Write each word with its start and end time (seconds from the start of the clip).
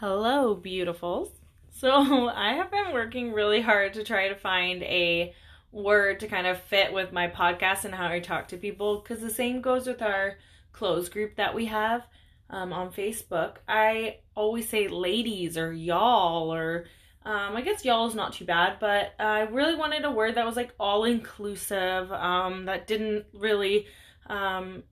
Hello, 0.00 0.56
beautifuls. 0.56 1.28
So, 1.72 1.90
I 2.34 2.54
have 2.54 2.70
been 2.70 2.94
working 2.94 3.34
really 3.34 3.60
hard 3.60 3.92
to 3.92 4.02
try 4.02 4.28
to 4.28 4.34
find 4.34 4.82
a 4.82 5.34
word 5.72 6.20
to 6.20 6.26
kind 6.26 6.46
of 6.46 6.58
fit 6.58 6.94
with 6.94 7.12
my 7.12 7.28
podcast 7.28 7.84
and 7.84 7.94
how 7.94 8.06
I 8.06 8.20
talk 8.20 8.48
to 8.48 8.56
people 8.56 9.02
because 9.02 9.20
the 9.20 9.28
same 9.28 9.60
goes 9.60 9.86
with 9.86 10.00
our 10.00 10.38
closed 10.72 11.12
group 11.12 11.36
that 11.36 11.54
we 11.54 11.66
have 11.66 12.06
um, 12.48 12.72
on 12.72 12.90
Facebook. 12.90 13.56
I 13.68 14.20
always 14.34 14.70
say 14.70 14.88
ladies 14.88 15.58
or 15.58 15.70
y'all 15.70 16.50
or 16.50 16.86
um, 17.26 17.54
I 17.54 17.60
guess 17.60 17.84
y'all 17.84 18.08
is 18.08 18.14
not 18.14 18.32
too 18.32 18.46
bad, 18.46 18.78
but 18.80 19.12
I 19.18 19.40
really 19.40 19.74
wanted 19.74 20.06
a 20.06 20.10
word 20.10 20.36
that 20.36 20.46
was 20.46 20.56
like 20.56 20.72
all 20.80 21.04
inclusive, 21.04 22.10
um, 22.10 22.64
that 22.64 22.86
didn't 22.86 23.26
really 23.34 23.86
um, 24.28 24.82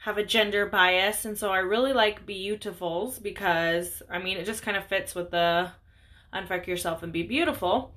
have 0.00 0.16
a 0.16 0.24
gender 0.24 0.66
bias. 0.66 1.24
And 1.24 1.36
so 1.36 1.50
I 1.50 1.58
really 1.58 1.92
like 1.92 2.26
beautifuls 2.26 3.22
because 3.22 4.02
I 4.10 4.18
mean, 4.18 4.38
it 4.38 4.46
just 4.46 4.62
kind 4.62 4.76
of 4.76 4.84
fits 4.84 5.14
with 5.14 5.30
the 5.30 5.70
unfuck 6.32 6.66
yourself 6.66 7.02
and 7.02 7.12
be 7.12 7.22
beautiful. 7.22 7.92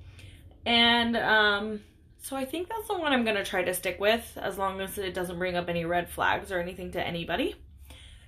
And 0.66 1.16
um, 1.16 1.80
so 2.18 2.36
I 2.36 2.44
think 2.44 2.68
that's 2.68 2.88
the 2.88 2.98
one 2.98 3.12
I'm 3.12 3.24
going 3.24 3.36
to 3.36 3.44
try 3.44 3.62
to 3.62 3.74
stick 3.74 3.98
with 4.00 4.36
as 4.40 4.58
long 4.58 4.80
as 4.80 4.98
it 4.98 5.14
doesn't 5.14 5.38
bring 5.38 5.56
up 5.56 5.68
any 5.68 5.84
red 5.84 6.10
flags 6.10 6.52
or 6.52 6.58
anything 6.58 6.92
to 6.92 7.06
anybody. 7.06 7.56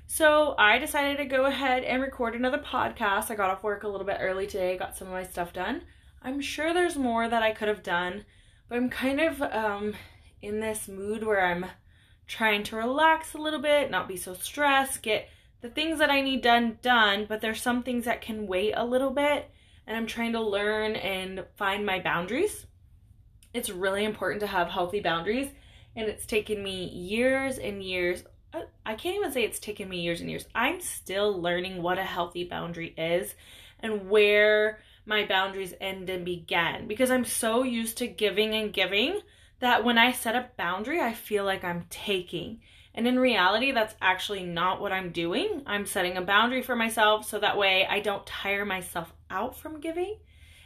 So 0.06 0.54
I 0.58 0.78
decided 0.78 1.18
to 1.18 1.24
go 1.24 1.46
ahead 1.46 1.82
and 1.82 2.00
record 2.00 2.34
another 2.34 2.58
podcast. 2.58 3.30
I 3.30 3.34
got 3.34 3.50
off 3.50 3.62
work 3.62 3.82
a 3.82 3.88
little 3.88 4.06
bit 4.06 4.18
early 4.20 4.46
today, 4.46 4.78
got 4.78 4.96
some 4.96 5.08
of 5.08 5.14
my 5.14 5.24
stuff 5.24 5.52
done. 5.52 5.82
I'm 6.22 6.40
sure 6.40 6.72
there's 6.72 6.96
more 6.96 7.28
that 7.28 7.42
I 7.42 7.52
could 7.52 7.68
have 7.68 7.82
done, 7.82 8.24
but 8.68 8.76
I'm 8.78 8.88
kind 8.88 9.20
of 9.20 9.42
um, 9.42 9.94
in 10.40 10.60
this 10.60 10.88
mood 10.88 11.24
where 11.24 11.44
I'm 11.44 11.66
trying 12.26 12.62
to 12.64 12.76
relax 12.76 13.34
a 13.34 13.38
little 13.38 13.60
bit, 13.60 13.90
not 13.90 14.08
be 14.08 14.16
so 14.16 14.34
stressed, 14.34 15.02
get 15.02 15.28
the 15.60 15.68
things 15.68 15.98
that 15.98 16.10
I 16.10 16.20
need 16.20 16.42
done 16.42 16.78
done, 16.82 17.26
but 17.28 17.40
there's 17.40 17.62
some 17.62 17.82
things 17.82 18.04
that 18.04 18.20
can 18.20 18.46
wait 18.46 18.72
a 18.76 18.84
little 18.84 19.10
bit, 19.10 19.50
and 19.86 19.96
I'm 19.96 20.06
trying 20.06 20.32
to 20.32 20.40
learn 20.40 20.96
and 20.96 21.44
find 21.56 21.86
my 21.86 22.00
boundaries. 22.00 22.66
It's 23.54 23.70
really 23.70 24.04
important 24.04 24.40
to 24.40 24.46
have 24.46 24.68
healthy 24.68 25.00
boundaries, 25.00 25.48
and 25.94 26.08
it's 26.08 26.26
taken 26.26 26.62
me 26.62 26.88
years 26.88 27.58
and 27.58 27.82
years 27.82 28.24
uh, 28.56 28.62
I 28.84 28.94
can't 28.94 29.16
even 29.16 29.32
say 29.32 29.44
it's 29.44 29.58
taken 29.58 29.88
me 29.88 30.00
years 30.00 30.20
and 30.20 30.30
years. 30.30 30.46
I'm 30.54 30.80
still 30.80 31.40
learning 31.40 31.82
what 31.82 31.98
a 31.98 32.04
healthy 32.04 32.44
boundary 32.44 32.94
is 32.96 33.34
and 33.80 34.08
where 34.08 34.80
my 35.04 35.26
boundaries 35.26 35.74
end 35.80 36.08
and 36.10 36.24
begin 36.24 36.86
because 36.88 37.10
I'm 37.10 37.24
so 37.24 37.62
used 37.62 37.98
to 37.98 38.06
giving 38.06 38.54
and 38.54 38.72
giving 38.72 39.20
that 39.60 39.84
when 39.84 39.98
I 39.98 40.12
set 40.12 40.34
a 40.34 40.50
boundary, 40.56 41.00
I 41.00 41.12
feel 41.12 41.44
like 41.44 41.64
I'm 41.64 41.86
taking. 41.88 42.60
And 42.94 43.06
in 43.06 43.18
reality, 43.18 43.72
that's 43.72 43.94
actually 44.00 44.44
not 44.44 44.80
what 44.80 44.92
I'm 44.92 45.12
doing. 45.12 45.62
I'm 45.66 45.86
setting 45.86 46.16
a 46.16 46.22
boundary 46.22 46.62
for 46.62 46.74
myself 46.74 47.28
so 47.28 47.38
that 47.38 47.58
way 47.58 47.86
I 47.88 48.00
don't 48.00 48.26
tire 48.26 48.64
myself 48.64 49.12
out 49.30 49.56
from 49.56 49.80
giving 49.80 50.16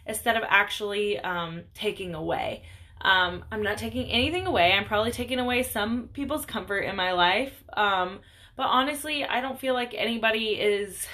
instead 0.07 0.37
of 0.37 0.45
actually 0.47 1.19
um, 1.19 1.63
taking 1.75 2.15
away. 2.15 2.63
Um, 3.01 3.45
I'm 3.51 3.63
not 3.63 3.79
taking 3.79 4.11
anything 4.11 4.47
away. 4.47 4.73
I'm 4.73 4.85
probably 4.85 5.11
taking 5.11 5.39
away 5.39 5.63
some 5.63 6.09
people's 6.13 6.45
comfort 6.45 6.81
in 6.81 6.97
my 6.97 7.13
life. 7.13 7.65
Um, 7.73 8.21
but 8.57 8.67
honestly, 8.67 9.25
I 9.25 9.41
don't 9.41 9.59
feel 9.59 9.75
like 9.75 9.95
anybody 9.95 10.51
is 10.51 11.07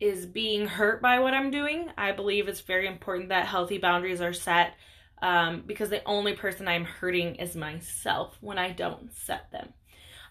is 0.00 0.26
being 0.26 0.66
hurt 0.66 1.00
by 1.00 1.20
what 1.20 1.32
I'm 1.32 1.50
doing. 1.50 1.88
I 1.96 2.12
believe 2.12 2.48
it's 2.48 2.60
very 2.60 2.86
important 2.88 3.28
that 3.28 3.46
healthy 3.46 3.78
boundaries 3.78 4.20
are 4.20 4.32
set 4.32 4.74
um, 5.24 5.62
because 5.66 5.88
the 5.88 6.04
only 6.04 6.34
person 6.34 6.68
I'm 6.68 6.84
hurting 6.84 7.36
is 7.36 7.56
myself 7.56 8.36
when 8.42 8.58
I 8.58 8.72
don't 8.72 9.10
set 9.16 9.50
them. 9.50 9.72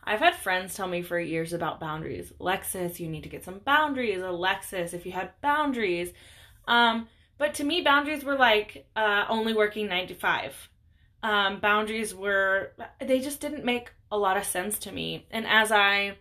I've 0.04 0.20
had 0.20 0.36
friends 0.36 0.76
tell 0.76 0.88
me 0.88 1.02
for 1.02 1.20
years 1.20 1.52
about 1.52 1.80
boundaries. 1.80 2.32
Alexis, 2.40 3.00
you 3.00 3.10
need 3.10 3.24
to 3.24 3.30
get 3.30 3.44
some 3.44 3.58
boundaries. 3.58 4.22
Alexis, 4.22 4.94
if 4.94 5.04
you 5.04 5.12
had 5.12 5.32
boundaries. 5.42 6.14
Um, 6.68 7.08
but 7.40 7.56
to 7.56 7.64
me, 7.64 7.82
boundaries 7.82 8.24
were 8.24 8.36
like 8.36 8.86
uh, 8.96 9.26
only 9.30 9.56
working 9.56 9.88
nine 9.88 10.08
to 10.10 10.14
five. 10.14 10.54
Um, 11.24 11.60
boundaries 11.60 12.14
were, 12.14 12.74
they 13.00 13.20
just 13.20 13.42
didn't 13.42 13.66
make 13.66 13.92
a 14.12 14.18
lot 14.18 14.38
of 14.38 14.44
sense 14.44 14.78
to 14.80 14.92
me. 14.92 15.26
And 15.32 15.48
as 15.48 15.72
I 15.72 16.18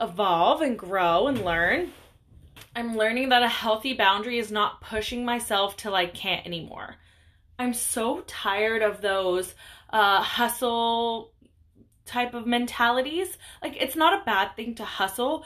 evolve 0.00 0.62
and 0.62 0.76
grow 0.76 1.28
and 1.28 1.44
learn, 1.44 1.92
I'm 2.74 2.96
learning 2.96 3.28
that 3.28 3.44
a 3.44 3.48
healthy 3.48 3.94
boundary 3.94 4.40
is 4.40 4.50
not 4.50 4.80
pushing 4.80 5.24
myself 5.24 5.76
till 5.76 5.94
I 5.94 6.06
can't 6.06 6.44
anymore. 6.44 6.96
I'm 7.60 7.74
so 7.74 8.22
tired 8.26 8.80
of 8.80 9.02
those 9.02 9.54
uh, 9.90 10.22
hustle 10.22 11.34
type 12.06 12.32
of 12.32 12.46
mentalities. 12.46 13.36
Like, 13.62 13.76
it's 13.78 13.96
not 13.96 14.18
a 14.18 14.24
bad 14.24 14.56
thing 14.56 14.76
to 14.76 14.84
hustle, 14.84 15.44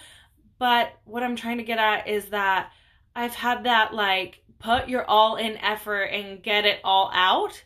but 0.61 0.93
what 1.07 1.25
I'm 1.25 1.35
trying 1.35 1.59
to 1.59 1.65
get 1.65 1.81
at 1.81 2.07
is 2.07 2.27
that 2.27 2.71
I've 3.17 3.35
had 3.35 3.65
that 3.65 3.95
like 3.95 4.45
put 4.61 4.89
your 4.89 5.05
all 5.05 5.35
in 5.35 5.57
effort 5.57 6.05
and 6.05 6.41
get 6.41 6.65
it 6.65 6.79
all 6.85 7.11
out. 7.13 7.65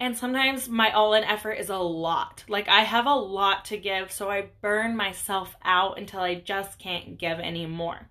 And 0.00 0.18
sometimes 0.18 0.68
my 0.68 0.90
all 0.90 1.14
in 1.14 1.22
effort 1.22 1.52
is 1.52 1.70
a 1.70 1.76
lot. 1.78 2.42
Like 2.48 2.68
I 2.68 2.80
have 2.80 3.06
a 3.06 3.14
lot 3.14 3.66
to 3.66 3.76
give, 3.76 4.10
so 4.10 4.28
I 4.28 4.48
burn 4.60 4.96
myself 4.96 5.54
out 5.62 6.00
until 6.00 6.18
I 6.18 6.34
just 6.34 6.80
can't 6.80 7.16
give 7.16 7.38
anymore. 7.38 8.08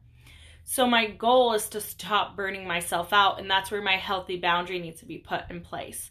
So 0.73 0.87
my 0.87 1.05
goal 1.05 1.53
is 1.53 1.69
to 1.69 1.79
stop 1.79 2.35
burning 2.35 2.67
myself 2.67 3.13
out, 3.13 3.39
and 3.39 3.47
that's 3.47 3.69
where 3.69 3.79
my 3.79 3.95
healthy 3.95 4.37
boundary 4.37 4.79
needs 4.79 5.01
to 5.01 5.05
be 5.05 5.19
put 5.19 5.43
in 5.51 5.61
place. 5.61 6.09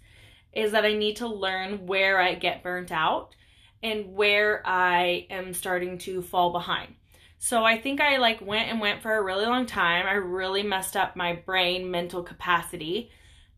Is 0.52 0.70
that 0.70 0.84
I 0.84 0.92
need 0.92 1.16
to 1.16 1.26
learn 1.26 1.88
where 1.88 2.20
I 2.20 2.36
get 2.36 2.62
burnt 2.62 2.92
out 2.92 3.34
and 3.82 4.14
where 4.14 4.62
I 4.64 5.26
am 5.30 5.52
starting 5.52 5.98
to 6.06 6.22
fall 6.22 6.52
behind. 6.52 6.94
So 7.40 7.64
I 7.64 7.76
think 7.76 8.00
I 8.00 8.18
like 8.18 8.40
went 8.40 8.70
and 8.70 8.78
went 8.78 9.02
for 9.02 9.12
a 9.12 9.24
really 9.24 9.46
long 9.46 9.66
time. 9.66 10.06
I 10.06 10.12
really 10.12 10.62
messed 10.62 10.96
up 10.96 11.16
my 11.16 11.32
brain 11.32 11.90
mental 11.90 12.22
capacity 12.22 13.10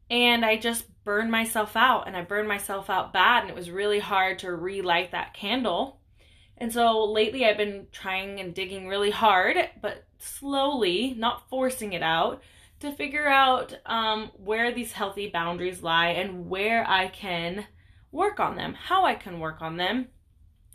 and 0.08 0.42
I 0.42 0.56
just 0.56 0.86
burned 1.04 1.30
myself 1.30 1.76
out 1.76 2.08
and 2.08 2.16
I 2.16 2.22
burned 2.22 2.48
myself 2.48 2.88
out 2.88 3.12
bad 3.12 3.42
and 3.42 3.50
it 3.50 3.56
was 3.56 3.70
really 3.70 3.98
hard 3.98 4.38
to 4.38 4.50
relight 4.54 5.10
that 5.10 5.34
candle. 5.34 6.00
And 6.58 6.72
so 6.72 7.04
lately 7.04 7.44
I've 7.44 7.56
been 7.56 7.86
trying 7.90 8.40
and 8.40 8.54
digging 8.54 8.86
really 8.86 9.10
hard, 9.10 9.56
but 9.80 10.04
slowly, 10.18 11.14
not 11.16 11.48
forcing 11.48 11.92
it 11.92 12.02
out, 12.02 12.42
to 12.80 12.92
figure 12.92 13.26
out 13.26 13.76
um, 13.86 14.30
where 14.36 14.72
these 14.72 14.92
healthy 14.92 15.28
boundaries 15.28 15.82
lie 15.82 16.08
and 16.08 16.48
where 16.48 16.88
I 16.88 17.08
can 17.08 17.66
work 18.12 18.38
on 18.38 18.56
them, 18.56 18.74
how 18.74 19.04
I 19.04 19.14
can 19.14 19.40
work 19.40 19.60
on 19.60 19.76
them, 19.76 20.08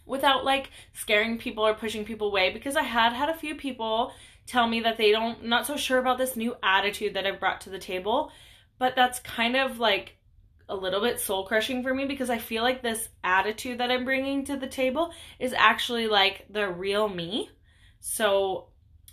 without 0.06 0.44
like 0.44 0.72
scaring 0.94 1.38
people 1.38 1.66
or 1.66 1.74
pushing 1.74 2.04
people 2.04 2.28
away. 2.28 2.52
Because 2.52 2.76
I 2.76 2.84
had 2.84 3.14
had 3.14 3.30
a 3.30 3.38
few 3.38 3.56
people 3.56 4.12
tell 4.46 4.68
me 4.68 4.82
that 4.82 4.98
they 4.98 5.12
don't 5.12 5.46
not 5.46 5.68
so 5.68 5.78
sure 5.78 6.00
about 6.00 6.18
this 6.18 6.36
new 6.36 6.56
attitude 6.64 7.14
that 7.14 7.26
I've 7.26 7.40
brought 7.40 7.62
to 7.62 7.70
the 7.70 7.80
table, 7.80 8.32
but 8.80 8.96
that's 8.96 9.20
kind 9.20 9.56
of 9.56 9.80
like 9.80 10.18
a 10.70 10.76
little 10.76 11.02
bit 11.02 11.20
soul 11.20 11.46
crushing 11.46 11.84
for 11.84 11.94
me 11.94 12.06
because 12.06 12.30
I 12.30 12.38
feel 12.38 12.64
like 12.64 12.82
this 12.82 13.10
attitude 13.24 13.80
that 13.80 13.92
I'm 13.92 14.06
bringing 14.06 14.46
to 14.46 14.56
the 14.56 14.68
table 14.68 15.12
is 15.40 15.54
actually 15.58 16.08
like 16.08 16.46
the 16.50 16.70
real 16.70 17.10
me. 17.10 17.50
So 18.00 18.68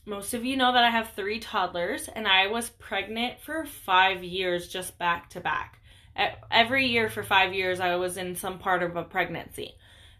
most 0.05 0.35
of 0.35 0.45
you 0.45 0.57
know 0.57 0.73
that 0.73 0.85
I 0.85 0.91
have 0.91 1.11
three 1.17 1.41
toddlers 1.41 2.09
and 2.09 2.29
I 2.29 2.47
was 2.47 2.69
pregnant 2.69 3.41
for 3.41 3.65
5 3.65 4.23
years 4.23 4.69
just 4.69 4.99
back 4.99 5.31
to 5.31 5.41
back. 5.41 5.81
Every 6.51 6.87
year 6.87 7.09
for 7.09 7.23
5 7.23 7.55
years 7.55 7.81
I 7.81 7.97
was 7.97 8.17
in 8.17 8.37
some 8.37 8.59
part 8.59 8.83
of 8.83 8.95
a 8.95 9.03
pregnancy. 9.03 9.75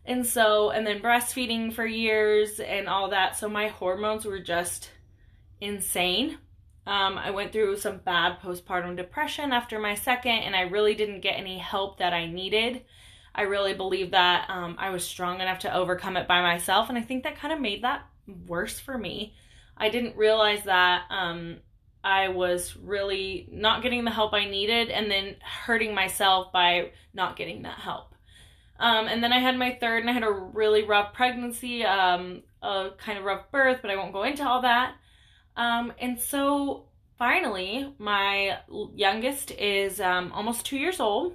And 0.05 0.27
so, 0.27 0.71
and 0.71 0.87
then 0.87 1.01
breastfeeding 1.01 1.73
for 1.73 1.85
years 1.85 2.61
and 2.61 2.89
all 2.89 3.11
that. 3.11 3.37
So 3.37 3.49
my 3.49 3.69
hormones 3.69 4.25
were 4.25 4.41
just 4.41 4.91
insane. 5.61 6.39
Um, 6.87 7.19
I 7.19 7.31
went 7.31 7.53
through 7.53 7.79
some 7.79 7.99
bad 7.99 8.41
postpartum 8.41 8.97
depression 8.97 9.53
after 9.53 9.79
my 9.79 9.95
second, 9.95 10.39
and 10.39 10.55
I 10.55 10.63
really 10.63 10.95
didn't 10.95 11.21
get 11.21 11.39
any 11.39 11.59
help 11.59 11.99
that 11.99 12.13
I 12.13 12.27
needed. 12.27 12.83
I 13.35 13.43
really 13.43 13.75
believe 13.75 14.13
that 14.13 14.49
um, 14.49 14.77
I 14.79 14.91
was 14.91 15.05
strong 15.05 15.41
enough 15.41 15.59
to 15.61 15.75
overcome 15.75 16.17
it 16.17 16.29
by 16.29 16.41
myself, 16.41 16.89
and 16.89 16.97
I 16.97 17.03
think 17.03 17.25
that 17.25 17.37
kind 17.37 17.53
of 17.53 17.61
made 17.61 17.83
that 17.83 18.07
worse 18.47 18.79
for 18.79 18.97
me. 18.97 19.35
I 19.77 19.89
didn't 19.89 20.17
realize 20.17 20.63
that 20.65 21.03
um, 21.11 21.59
I 22.03 22.29
was 22.29 22.77
really 22.77 23.49
not 23.51 23.83
getting 23.83 24.05
the 24.05 24.11
help 24.13 24.33
I 24.33 24.47
needed 24.49 24.89
and 24.89 25.11
then 25.11 25.37
hurting 25.43 25.93
myself 25.95 26.53
by 26.53 26.93
not 27.13 27.37
getting 27.37 27.63
that 27.63 27.81
help. 27.81 28.15
Um, 28.79 29.07
and 29.07 29.25
then 29.25 29.33
I 29.33 29.41
had 29.41 29.59
my 29.59 29.77
third, 29.81 30.03
and 30.03 30.11
I 30.11 30.13
had 30.13 30.23
a 30.23 30.31
really 30.31 30.85
rough 30.85 31.13
pregnancy, 31.15 31.85
um, 31.85 32.43
a 32.63 32.91
kind 32.97 33.19
of 33.19 33.25
rough 33.25 33.51
birth, 33.51 33.81
but 33.83 33.91
I 33.91 33.97
won't 33.97 34.13
go 34.13 34.23
into 34.23 34.47
all 34.47 34.63
that. 34.63 34.95
Um, 35.57 35.93
and 35.99 36.21
so 36.21 36.85
finally, 37.19 37.93
my 37.99 38.59
youngest 38.95 39.51
is 39.53 40.01
um, 40.01 40.33
almost 40.33 40.67
two 40.67 40.77
years 40.77 41.01
old, 41.01 41.35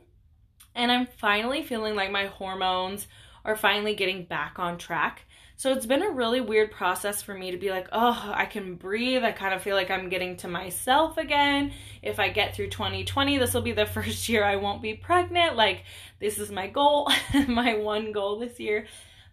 and 0.76 0.92
I'm 0.92 1.08
finally 1.18 1.64
feeling 1.64 1.96
like 1.96 2.12
my 2.12 2.28
hormones 2.28 3.08
are 3.44 3.56
finally 3.56 3.96
getting 3.96 4.26
back 4.26 4.60
on 4.60 4.78
track. 4.78 5.24
So 5.62 5.72
it's 5.72 5.86
been 5.86 6.02
a 6.02 6.10
really 6.10 6.42
weird 6.42 6.72
process 6.72 7.22
for 7.22 7.36
me 7.36 7.52
to 7.52 7.58
be 7.58 7.70
like, 7.70 7.88
oh, 7.92 8.32
I 8.34 8.46
can 8.46 8.76
breathe. 8.76 9.24
I 9.24 9.32
kind 9.32 9.54
of 9.54 9.62
feel 9.62 9.76
like 9.76 9.92
I'm 9.92 10.10
getting 10.10 10.38
to 10.38 10.48
myself 10.48 11.18
again. 11.18 11.72
If 12.02 12.20
I 12.20 12.30
get 12.30 12.56
through 12.56 12.72
2020, 12.72 13.38
this 13.38 13.54
will 13.54 13.62
be 13.62 13.72
the 13.72 13.86
first 13.98 14.28
year 14.28 14.44
I 14.44 14.56
won't 14.56 14.82
be 14.82 14.96
pregnant. 14.96 15.56
Like, 15.56 15.84
this 16.20 16.40
is 16.40 16.52
my 16.52 16.66
goal, 16.66 17.12
my 17.48 17.78
one 17.78 18.12
goal 18.12 18.40
this 18.40 18.60
year. 18.60 18.88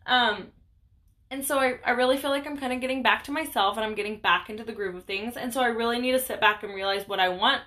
Um, 0.04 0.48
And 1.30 1.44
so 1.44 1.58
I, 1.58 1.78
I 1.84 1.90
really 1.90 2.16
feel 2.16 2.30
like 2.30 2.46
I'm 2.46 2.56
kind 2.56 2.72
of 2.72 2.80
getting 2.80 3.02
back 3.02 3.24
to 3.24 3.32
myself 3.32 3.76
and 3.76 3.84
I'm 3.84 3.94
getting 3.94 4.18
back 4.18 4.48
into 4.48 4.64
the 4.64 4.72
groove 4.72 4.94
of 4.94 5.04
things. 5.04 5.36
And 5.36 5.52
so 5.52 5.60
I 5.60 5.66
really 5.66 6.00
need 6.00 6.12
to 6.12 6.18
sit 6.18 6.40
back 6.40 6.62
and 6.62 6.74
realize 6.74 7.06
what 7.06 7.20
I 7.20 7.28
want 7.28 7.62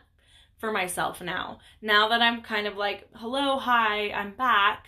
for 0.57 0.71
myself 0.71 1.21
now. 1.21 1.59
Now 1.81 2.09
that 2.09 2.21
I'm 2.21 2.41
kind 2.41 2.67
of 2.67 2.75
like, 2.75 3.07
hello, 3.15 3.57
hi, 3.57 4.11
I'm 4.11 4.31
back. 4.31 4.87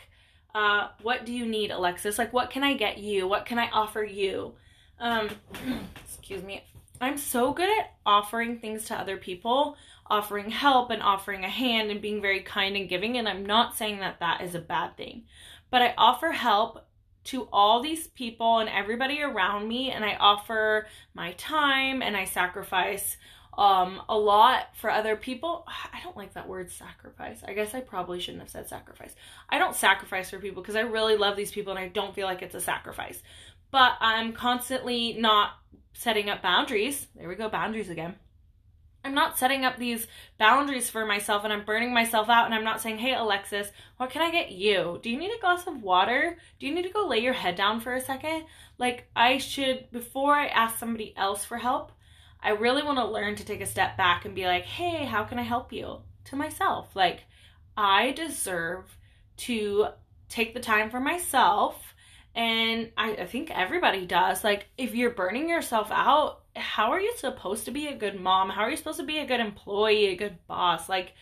Uh, 0.56 0.90
what 1.02 1.26
do 1.26 1.34
you 1.34 1.46
need, 1.46 1.72
Alexis? 1.72 2.18
Like, 2.18 2.34
what 2.34 2.50
can 2.50 2.64
I 2.64 2.76
get 2.76 2.98
you? 2.98 3.28
What 3.28 3.46
can 3.46 3.60
I 3.60 3.70
offer 3.70 4.04
you? 4.04 4.54
Um, 5.00 5.30
excuse 6.06 6.44
me. 6.44 6.64
I'm 7.02 7.18
so 7.18 7.54
good 7.54 7.70
at 7.70 7.94
offering 8.06 8.60
things 8.60 8.86
to 8.86 8.96
other 8.96 9.18
people, 9.18 9.76
offering 10.08 10.50
help 10.50 10.90
and 10.90 11.02
offering 11.02 11.44
a 11.44 11.50
hand 11.50 11.92
and 11.92 12.02
being 12.02 12.22
very 12.22 12.42
kind 12.42 12.76
and 12.76 12.88
giving. 12.88 13.18
And 13.18 13.28
I'm 13.28 13.46
not 13.46 13.76
saying 13.76 14.00
that 14.00 14.20
that 14.20 14.42
is 14.42 14.56
a 14.56 14.60
bad 14.60 14.96
thing, 14.96 15.24
but 15.70 15.82
I 15.82 15.94
offer 15.98 16.32
help 16.32 16.86
to 17.26 17.48
all 17.52 17.82
these 17.82 18.08
people 18.08 18.60
and 18.60 18.70
everybody 18.70 19.22
around 19.22 19.68
me 19.68 19.92
and 19.92 20.04
I 20.04 20.16
offer 20.16 20.88
my 21.14 21.34
time 21.34 22.02
and 22.02 22.16
I 22.18 22.26
sacrifice 22.26 23.18
um 23.56 24.02
a 24.10 24.18
lot 24.18 24.76
for 24.76 24.90
other 24.90 25.16
people. 25.16 25.66
I 25.68 26.00
don't 26.04 26.18
like 26.18 26.34
that 26.34 26.48
word 26.48 26.72
sacrifice. 26.72 27.44
I 27.48 27.54
guess 27.54 27.74
I 27.74 27.82
probably 27.82 28.20
shouldn't 28.20 28.42
have 28.42 28.50
said 28.50 28.68
sacrifice. 28.68 29.16
I 29.50 29.60
don't 29.60 29.76
sacrifice 29.76 30.30
for 30.30 30.40
people 30.40 30.62
because 30.62 30.76
I 30.76 30.82
really 30.82 31.16
love 31.16 31.36
these 31.36 31.52
people 31.52 31.72
and 31.72 31.80
I 31.80 31.88
don't 31.88 32.16
feel 32.16 32.28
like 32.28 32.42
it's 32.42 32.56
a 32.56 32.62
sacrifice. 32.62 33.22
But 33.72 33.94
I'm 34.00 34.34
constantly 34.34 35.14
not 35.14 35.52
setting 35.94 36.30
up 36.30 36.42
boundaries. 36.42 37.08
There 37.16 37.28
we 37.30 37.36
go, 37.36 37.50
boundaries 37.50 37.90
again. 37.90 38.16
I'm 39.04 39.14
not 39.14 39.38
setting 39.38 39.66
up 39.66 39.78
these 39.78 40.08
boundaries 40.38 40.90
for 40.90 41.06
myself 41.06 41.44
and 41.44 41.52
I'm 41.52 41.66
burning 41.66 41.94
myself 41.94 42.30
out 42.30 42.46
and 42.46 42.54
I'm 42.54 42.64
not 42.64 42.82
saying, 42.82 43.00
hey, 43.00 43.14
Alexis, 43.14 43.70
what 43.98 44.10
can 44.10 44.22
I 44.22 44.32
get 44.32 44.52
you? 44.52 45.00
Do 45.04 45.10
you 45.10 45.18
need 45.18 45.32
a 45.36 45.42
glass 45.42 45.68
of 45.68 45.84
water? 45.84 46.38
Do 46.60 46.68
you 46.68 46.74
need 46.74 46.84
to 46.84 46.90
go 46.90 47.06
lay 47.06 47.20
your 47.20 47.34
head 47.34 47.56
down 47.56 47.82
for 47.82 47.94
a 47.94 48.02
second? 48.02 48.46
Like, 48.78 49.08
I 49.16 49.40
should, 49.40 49.92
before 49.92 50.36
I 50.36 50.48
ask 50.48 50.78
somebody 50.78 51.14
else 51.18 51.44
for 51.44 51.58
help, 51.58 51.92
I 52.42 52.52
really 52.52 52.84
want 52.84 52.98
to 52.98 53.06
learn 53.06 53.36
to 53.36 53.46
take 53.46 53.62
a 53.62 53.66
step 53.66 53.98
back 53.98 54.26
and 54.26 54.36
be 54.36 54.46
like, 54.46 54.64
hey, 54.64 55.06
how 55.06 55.24
can 55.24 55.40
I 55.40 55.44
help 55.44 55.74
you? 55.74 56.00
To 56.26 56.36
myself. 56.36 56.96
Like, 56.96 57.26
I 57.76 58.12
deserve 58.12 58.98
to 59.38 59.88
take 60.30 60.54
the 60.54 60.60
time 60.60 60.90
for 60.90 61.00
myself. 61.00 61.94
And 62.36 62.92
I, 62.98 63.12
I 63.12 63.26
think 63.26 63.52
everybody 63.52 64.06
does. 64.06 64.44
Like, 64.44 64.68
if 64.78 64.96
you're 64.96 65.12
burning 65.12 65.50
yourself 65.50 65.90
out, 65.92 66.43
how 66.56 66.92
are 66.92 67.02
you 67.02 67.14
supposed 67.18 67.66
to 67.66 67.72
be 67.72 67.88
a 67.88 67.96
good 67.96 68.20
mom? 68.20 68.50
How 68.50 68.62
are 68.62 68.70
you 68.70 68.78
supposed 68.78 69.00
to 69.00 69.06
be 69.06 69.20
a 69.20 69.26
good 69.26 69.40
employee, 69.40 70.08
a 70.08 70.16
good 70.16 70.38
boss? 70.48 70.88
Like, 70.90 71.14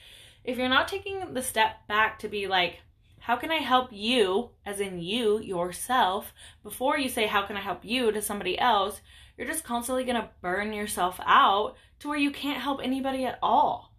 if 0.43 0.57
you're 0.57 0.69
not 0.69 0.87
taking 0.87 1.33
the 1.33 1.41
step 1.41 1.87
back 1.87 2.19
to 2.19 2.27
be 2.27 2.47
like, 2.47 2.79
how 3.19 3.35
can 3.35 3.51
I 3.51 3.57
help 3.57 3.89
you, 3.91 4.49
as 4.65 4.79
in 4.79 4.99
you, 4.99 5.39
yourself, 5.39 6.33
before 6.63 6.97
you 6.97 7.07
say, 7.07 7.27
how 7.27 7.43
can 7.43 7.55
I 7.55 7.61
help 7.61 7.85
you 7.85 8.11
to 8.11 8.21
somebody 8.21 8.57
else, 8.57 9.01
you're 9.37 9.47
just 9.47 9.63
constantly 9.63 10.03
going 10.03 10.21
to 10.21 10.29
burn 10.41 10.73
yourself 10.73 11.19
out 11.25 11.75
to 11.99 12.07
where 12.07 12.17
you 12.17 12.31
can't 12.31 12.61
help 12.61 12.79
anybody 12.83 13.25
at 13.25 13.39
all. 13.41 13.93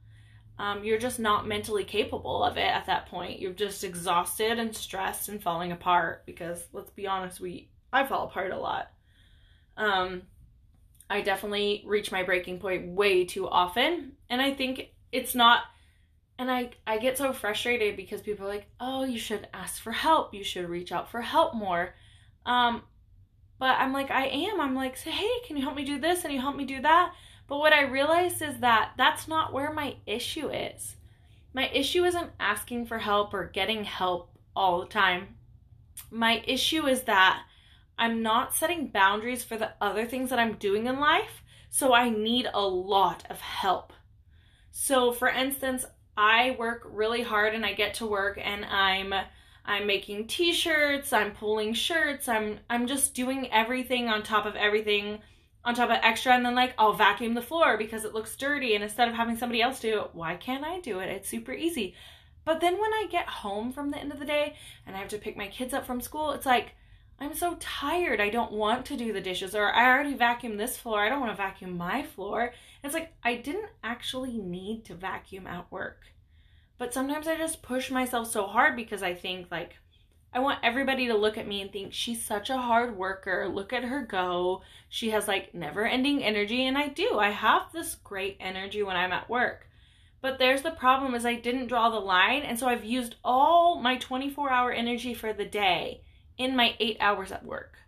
Um, 0.58 0.84
you're 0.84 0.99
just 0.99 1.19
not 1.19 1.46
mentally 1.46 1.84
capable 1.84 2.44
of 2.44 2.56
it 2.56 2.67
at 2.67 2.87
that 2.87 3.06
point. 3.06 3.40
You're 3.40 3.52
just 3.52 3.84
exhausted 3.84 4.58
and 4.58 4.75
stressed 4.75 5.29
and 5.29 5.43
falling 5.43 5.73
apart 5.73 6.25
because 6.26 6.69
let's 6.73 6.90
be 6.90 7.06
honest, 7.06 7.40
we 7.40 7.70
I 7.93 8.06
fall 8.06 8.26
apart 8.26 8.52
a 8.52 8.58
lot. 8.58 8.90
Um, 9.76 10.23
I 11.10 11.20
definitely 11.20 11.82
reach 11.87 12.10
my 12.10 12.22
breaking 12.22 12.58
point 12.58 12.88
way 12.88 13.25
too 13.25 13.49
often. 13.49 14.12
And 14.31 14.40
I 14.40 14.52
think 14.52 14.90
it's 15.10 15.34
not 15.34 15.64
and 16.38 16.50
I 16.50 16.70
I 16.87 16.99
get 16.99 17.19
so 17.19 17.32
frustrated 17.32 17.96
because 17.96 18.20
people 18.20 18.46
are 18.46 18.49
like, 18.49 18.66
"Oh, 18.81 19.04
you 19.04 19.19
should 19.19 19.49
ask 19.52 19.81
for 19.81 19.93
help. 19.93 20.34
You 20.34 20.43
should 20.43 20.69
reach 20.69 20.90
out 20.93 21.10
for 21.10 21.20
help 21.20 21.54
more." 21.54 21.94
Um 22.46 22.82
but 23.58 23.78
I'm 23.78 23.93
like, 23.93 24.10
I 24.10 24.26
am. 24.26 24.60
I'm 24.60 24.75
like, 24.75 24.96
say, 24.96 25.10
"Hey, 25.10 25.40
can 25.46 25.56
you 25.56 25.62
help 25.62 25.76
me 25.76 25.84
do 25.84 26.00
this 26.00 26.25
and 26.25 26.32
you 26.32 26.40
help 26.40 26.56
me 26.56 26.64
do 26.64 26.81
that?" 26.82 27.14
But 27.46 27.58
what 27.58 27.72
I 27.72 27.82
realized 27.82 28.43
is 28.43 28.58
that 28.60 28.93
that's 28.96 29.28
not 29.28 29.52
where 29.52 29.72
my 29.72 29.96
issue 30.06 30.48
is. 30.48 30.96
My 31.52 31.69
issue 31.69 32.05
isn't 32.05 32.31
asking 32.40 32.87
for 32.87 32.98
help 32.98 33.34
or 33.34 33.46
getting 33.46 33.84
help 33.84 34.31
all 34.56 34.81
the 34.81 34.87
time. 34.87 35.37
My 36.10 36.43
issue 36.46 36.87
is 36.87 37.02
that 37.02 37.44
I'm 38.02 38.20
not 38.20 38.52
setting 38.52 38.88
boundaries 38.88 39.44
for 39.44 39.56
the 39.56 39.70
other 39.81 40.04
things 40.06 40.31
that 40.31 40.40
I'm 40.40 40.54
doing 40.54 40.87
in 40.87 40.99
life, 40.99 41.44
so 41.70 41.94
I 41.94 42.10
need 42.10 42.49
a 42.52 42.66
lot 42.66 43.22
of 43.31 43.40
help. 43.40 43.93
So, 44.72 45.12
for 45.12 45.28
instance, 45.28 45.84
I 46.16 46.56
work 46.58 46.82
really 46.90 47.22
hard 47.22 47.54
and 47.54 47.64
I 47.64 47.75
get 47.75 47.94
to 47.94 48.06
work 48.06 48.40
and 48.43 48.64
I'm 48.64 49.14
I'm 49.64 49.87
making 49.87 50.26
t-shirts, 50.26 51.12
I'm 51.12 51.31
pulling 51.31 51.75
shirts, 51.75 52.28
I'm 52.28 52.58
I'm 52.69 52.88
just 52.88 53.14
doing 53.14 53.49
everything 53.52 54.08
on 54.08 54.25
top 54.25 54.46
of 54.46 54.56
everything 54.56 55.20
on 55.64 55.76
top 55.76 55.90
of 55.90 55.98
extra 56.02 56.32
and 56.32 56.44
then 56.44 56.56
like 56.56 56.75
I'll 56.78 56.94
vacuum 56.94 57.34
the 57.34 57.40
floor 57.40 57.78
because 57.78 58.05
it 58.05 58.14
looks 58.14 58.34
dirty 58.34 58.75
and 58.75 58.82
instead 58.82 59.06
of 59.06 59.14
having 59.14 59.37
somebody 59.37 59.62
else 59.62 59.78
do 59.78 60.00
it, 60.00 60.10
why 60.12 60.34
can't 60.34 60.64
I 60.64 60.81
do 60.81 60.98
it? 60.98 61.08
It's 61.08 61.28
super 61.28 61.52
easy. 61.52 61.94
But 62.44 62.60
then 62.60 62.81
when 62.81 62.93
I 62.93 63.06
get 63.08 63.28
home 63.28 63.72
from 63.72 63.93
the 63.93 63.98
end 63.98 64.10
of 64.10 64.19
the 64.19 64.25
day 64.25 64.56
and 64.88 64.96
I 64.96 64.98
have 64.98 65.10
to 65.10 65.19
pick 65.19 65.37
my 65.37 65.46
kids 65.46 65.72
up 65.72 65.87
from 65.87 66.00
school, 66.00 66.32
it's 66.32 66.46
like 66.46 66.72
I'm 67.18 67.34
so 67.34 67.56
tired. 67.60 68.20
I 68.20 68.30
don't 68.30 68.52
want 68.52 68.84
to 68.86 68.96
do 68.96 69.12
the 69.12 69.20
dishes, 69.20 69.54
or 69.54 69.72
I 69.72 69.88
already 69.88 70.14
vacuumed 70.14 70.58
this 70.58 70.76
floor. 70.76 71.00
I 71.00 71.08
don't 71.08 71.20
want 71.20 71.32
to 71.32 71.36
vacuum 71.36 71.76
my 71.76 72.02
floor. 72.02 72.52
It's 72.82 72.94
like 72.94 73.12
I 73.22 73.36
didn't 73.36 73.70
actually 73.84 74.36
need 74.38 74.84
to 74.86 74.94
vacuum 74.94 75.46
at 75.46 75.70
work. 75.70 76.00
But 76.78 76.92
sometimes 76.92 77.28
I 77.28 77.36
just 77.36 77.62
push 77.62 77.90
myself 77.90 78.30
so 78.30 78.46
hard 78.46 78.74
because 78.74 79.02
I 79.02 79.14
think, 79.14 79.46
like, 79.50 79.76
I 80.34 80.40
want 80.40 80.60
everybody 80.62 81.06
to 81.08 81.14
look 81.14 81.36
at 81.36 81.46
me 81.46 81.60
and 81.60 81.70
think 81.70 81.92
she's 81.92 82.24
such 82.24 82.48
a 82.48 82.56
hard 82.56 82.96
worker. 82.96 83.48
Look 83.48 83.72
at 83.72 83.84
her 83.84 84.02
go. 84.02 84.62
She 84.88 85.10
has 85.10 85.28
like 85.28 85.54
never 85.54 85.86
ending 85.86 86.24
energy. 86.24 86.66
And 86.66 86.78
I 86.78 86.88
do. 86.88 87.18
I 87.18 87.30
have 87.30 87.70
this 87.72 87.96
great 87.96 88.38
energy 88.40 88.82
when 88.82 88.96
I'm 88.96 89.12
at 89.12 89.28
work. 89.28 89.68
But 90.22 90.38
there's 90.38 90.62
the 90.62 90.70
problem 90.70 91.14
is 91.14 91.26
I 91.26 91.34
didn't 91.34 91.66
draw 91.66 91.90
the 91.90 92.00
line. 92.00 92.42
And 92.42 92.58
so 92.58 92.66
I've 92.66 92.84
used 92.84 93.16
all 93.22 93.80
my 93.80 93.96
24 93.96 94.50
hour 94.50 94.72
energy 94.72 95.12
for 95.12 95.34
the 95.34 95.44
day 95.44 96.00
in 96.42 96.56
my 96.56 96.74
eight 96.80 96.96
hours 97.00 97.32
at 97.32 97.44
work. 97.44 97.78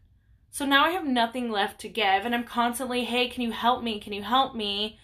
So 0.50 0.64
now 0.64 0.84
I 0.84 0.90
have 0.90 1.04
nothing 1.04 1.50
left 1.50 1.80
to 1.80 1.88
give, 1.88 2.24
and 2.24 2.34
I'm 2.34 2.44
constantly, 2.44 3.04
hey, 3.04 3.28
can 3.28 3.42
you 3.42 3.50
help 3.50 3.82
me? 3.82 3.98
Can 3.98 4.12
you 4.12 4.22
help 4.22 4.54
me 4.54 4.98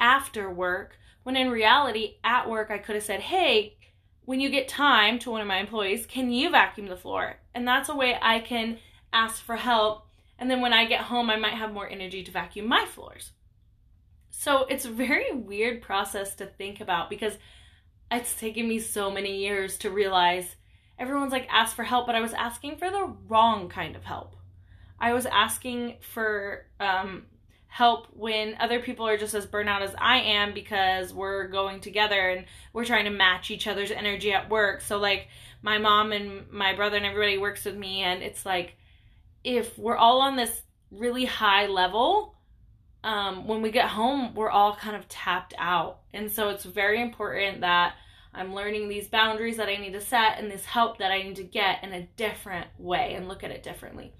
after 0.00 0.50
work? 0.50 0.96
When 1.22 1.36
in 1.36 1.50
reality, 1.50 2.14
at 2.24 2.48
work, 2.48 2.70
I 2.70 2.78
could 2.78 2.94
have 2.94 3.04
said, 3.04 3.20
hey, 3.20 3.76
when 4.24 4.40
you 4.40 4.48
get 4.48 4.68
time 4.68 5.18
to 5.20 5.30
one 5.30 5.40
of 5.40 5.46
my 5.46 5.58
employees, 5.58 6.06
can 6.06 6.30
you 6.30 6.50
vacuum 6.50 6.86
the 6.86 6.96
floor? 6.96 7.36
And 7.54 7.68
that's 7.68 7.88
a 7.88 7.94
way 7.94 8.16
I 8.20 8.40
can 8.40 8.78
ask 9.12 9.42
for 9.42 9.56
help. 9.56 10.06
And 10.38 10.50
then 10.50 10.60
when 10.60 10.72
I 10.72 10.86
get 10.86 11.02
home, 11.02 11.30
I 11.30 11.36
might 11.36 11.54
have 11.54 11.72
more 11.72 11.88
energy 11.88 12.22
to 12.24 12.30
vacuum 12.30 12.66
my 12.66 12.86
floors. 12.86 13.32
So 14.30 14.64
it's 14.64 14.84
a 14.84 14.90
very 14.90 15.32
weird 15.32 15.82
process 15.82 16.34
to 16.36 16.46
think 16.46 16.80
about 16.80 17.10
because 17.10 17.34
it's 18.10 18.38
taken 18.38 18.68
me 18.68 18.78
so 18.78 19.10
many 19.10 19.38
years 19.38 19.78
to 19.78 19.90
realize 19.90 20.56
everyone's 20.98 21.32
like 21.32 21.48
ask 21.50 21.74
for 21.74 21.84
help, 21.84 22.06
but 22.06 22.14
I 22.14 22.20
was 22.20 22.32
asking 22.32 22.76
for 22.76 22.90
the 22.90 23.12
wrong 23.28 23.68
kind 23.68 23.96
of 23.96 24.04
help. 24.04 24.36
I 24.98 25.12
was 25.12 25.26
asking 25.26 25.96
for 26.00 26.66
um, 26.80 27.24
help 27.76 28.06
when 28.14 28.56
other 28.58 28.80
people 28.80 29.06
are 29.06 29.18
just 29.18 29.34
as 29.34 29.46
burnout 29.46 29.82
as 29.82 29.94
I 29.98 30.18
am 30.20 30.54
because 30.54 31.12
we're 31.12 31.48
going 31.48 31.80
together 31.80 32.30
and 32.30 32.46
we're 32.72 32.86
trying 32.86 33.04
to 33.04 33.10
match 33.10 33.50
each 33.50 33.66
other's 33.66 33.90
energy 33.90 34.32
at 34.32 34.48
work. 34.48 34.80
So, 34.80 34.98
like, 34.98 35.28
my 35.60 35.76
mom 35.76 36.12
and 36.12 36.50
my 36.50 36.74
brother 36.74 36.96
and 36.96 37.04
everybody 37.04 37.36
works 37.36 37.66
with 37.66 37.76
me, 37.76 38.00
and 38.00 38.22
it's 38.22 38.46
like 38.46 38.76
if 39.44 39.76
we're 39.78 39.96
all 39.96 40.22
on 40.22 40.36
this 40.36 40.62
really 40.90 41.26
high 41.26 41.66
level, 41.66 42.34
um, 43.04 43.46
when 43.46 43.60
we 43.60 43.70
get 43.70 43.88
home, 43.88 44.34
we're 44.34 44.50
all 44.50 44.74
kind 44.74 44.96
of 44.96 45.06
tapped 45.08 45.52
out. 45.58 45.98
And 46.14 46.32
so, 46.32 46.48
it's 46.48 46.64
very 46.64 47.02
important 47.02 47.60
that 47.60 47.94
I'm 48.36 48.54
learning 48.54 48.88
these 48.88 49.08
boundaries 49.08 49.56
that 49.56 49.68
I 49.68 49.76
need 49.76 49.94
to 49.94 50.00
set 50.00 50.38
and 50.38 50.50
this 50.50 50.64
help 50.64 50.98
that 50.98 51.10
I 51.10 51.22
need 51.22 51.36
to 51.36 51.42
get 51.42 51.82
in 51.82 51.92
a 51.92 52.08
different 52.16 52.66
way 52.78 53.14
and 53.14 53.28
look 53.28 53.42
at 53.42 53.50
it 53.50 53.62
differently. 53.62 54.12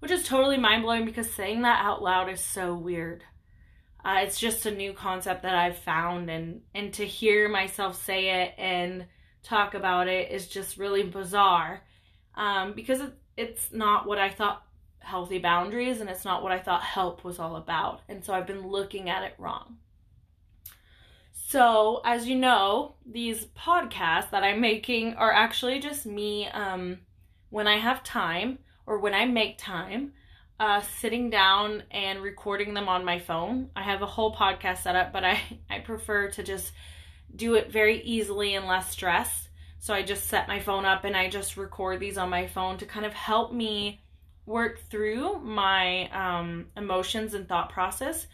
Which 0.00 0.10
is 0.10 0.24
totally 0.24 0.56
mind 0.56 0.82
blowing 0.82 1.04
because 1.04 1.30
saying 1.30 1.62
that 1.62 1.84
out 1.84 2.02
loud 2.02 2.30
is 2.30 2.40
so 2.40 2.74
weird. 2.74 3.24
Uh, 4.04 4.20
it's 4.22 4.40
just 4.40 4.64
a 4.64 4.70
new 4.70 4.92
concept 4.92 5.42
that 5.42 5.54
I've 5.54 5.76
found, 5.76 6.30
and, 6.30 6.62
and 6.74 6.94
to 6.94 7.04
hear 7.04 7.48
myself 7.48 8.02
say 8.02 8.42
it 8.42 8.54
and 8.56 9.06
talk 9.42 9.74
about 9.74 10.08
it 10.08 10.30
is 10.30 10.48
just 10.48 10.78
really 10.78 11.02
bizarre 11.02 11.82
um, 12.36 12.72
because 12.72 13.00
it, 13.00 13.12
it's 13.36 13.72
not 13.72 14.06
what 14.06 14.18
I 14.18 14.30
thought 14.30 14.62
healthy 15.00 15.38
boundaries 15.38 16.00
and 16.00 16.08
it's 16.08 16.24
not 16.24 16.42
what 16.42 16.52
I 16.52 16.58
thought 16.58 16.82
help 16.82 17.24
was 17.24 17.38
all 17.38 17.56
about. 17.56 18.00
And 18.08 18.24
so 18.24 18.32
I've 18.32 18.46
been 18.46 18.66
looking 18.66 19.10
at 19.10 19.24
it 19.24 19.34
wrong. 19.38 19.78
So, 21.50 22.02
as 22.04 22.28
you 22.28 22.36
know, 22.36 22.96
these 23.10 23.46
podcasts 23.56 24.32
that 24.32 24.44
I'm 24.44 24.60
making 24.60 25.14
are 25.14 25.32
actually 25.32 25.80
just 25.80 26.04
me 26.04 26.46
um, 26.48 26.98
when 27.48 27.66
I 27.66 27.78
have 27.78 28.04
time 28.04 28.58
or 28.84 28.98
when 28.98 29.14
I 29.14 29.24
make 29.24 29.56
time, 29.56 30.12
uh, 30.60 30.82
sitting 30.82 31.30
down 31.30 31.84
and 31.90 32.20
recording 32.20 32.74
them 32.74 32.86
on 32.86 33.02
my 33.02 33.18
phone. 33.18 33.70
I 33.74 33.82
have 33.82 34.02
a 34.02 34.06
whole 34.06 34.36
podcast 34.36 34.82
set 34.82 34.94
up, 34.94 35.10
but 35.10 35.24
I, 35.24 35.40
I 35.70 35.78
prefer 35.78 36.28
to 36.32 36.42
just 36.42 36.72
do 37.34 37.54
it 37.54 37.72
very 37.72 38.02
easily 38.02 38.54
and 38.54 38.66
less 38.66 38.90
stress. 38.90 39.48
So 39.78 39.94
I 39.94 40.02
just 40.02 40.26
set 40.26 40.48
my 40.48 40.60
phone 40.60 40.84
up 40.84 41.04
and 41.04 41.16
I 41.16 41.30
just 41.30 41.56
record 41.56 41.98
these 41.98 42.18
on 42.18 42.28
my 42.28 42.46
phone 42.46 42.76
to 42.76 42.84
kind 42.84 43.06
of 43.06 43.14
help 43.14 43.54
me 43.54 44.02
work 44.44 44.80
through 44.90 45.38
my 45.38 46.10
um, 46.10 46.66
emotions 46.76 47.32
and 47.32 47.48
thought 47.48 47.70
process 47.70 48.26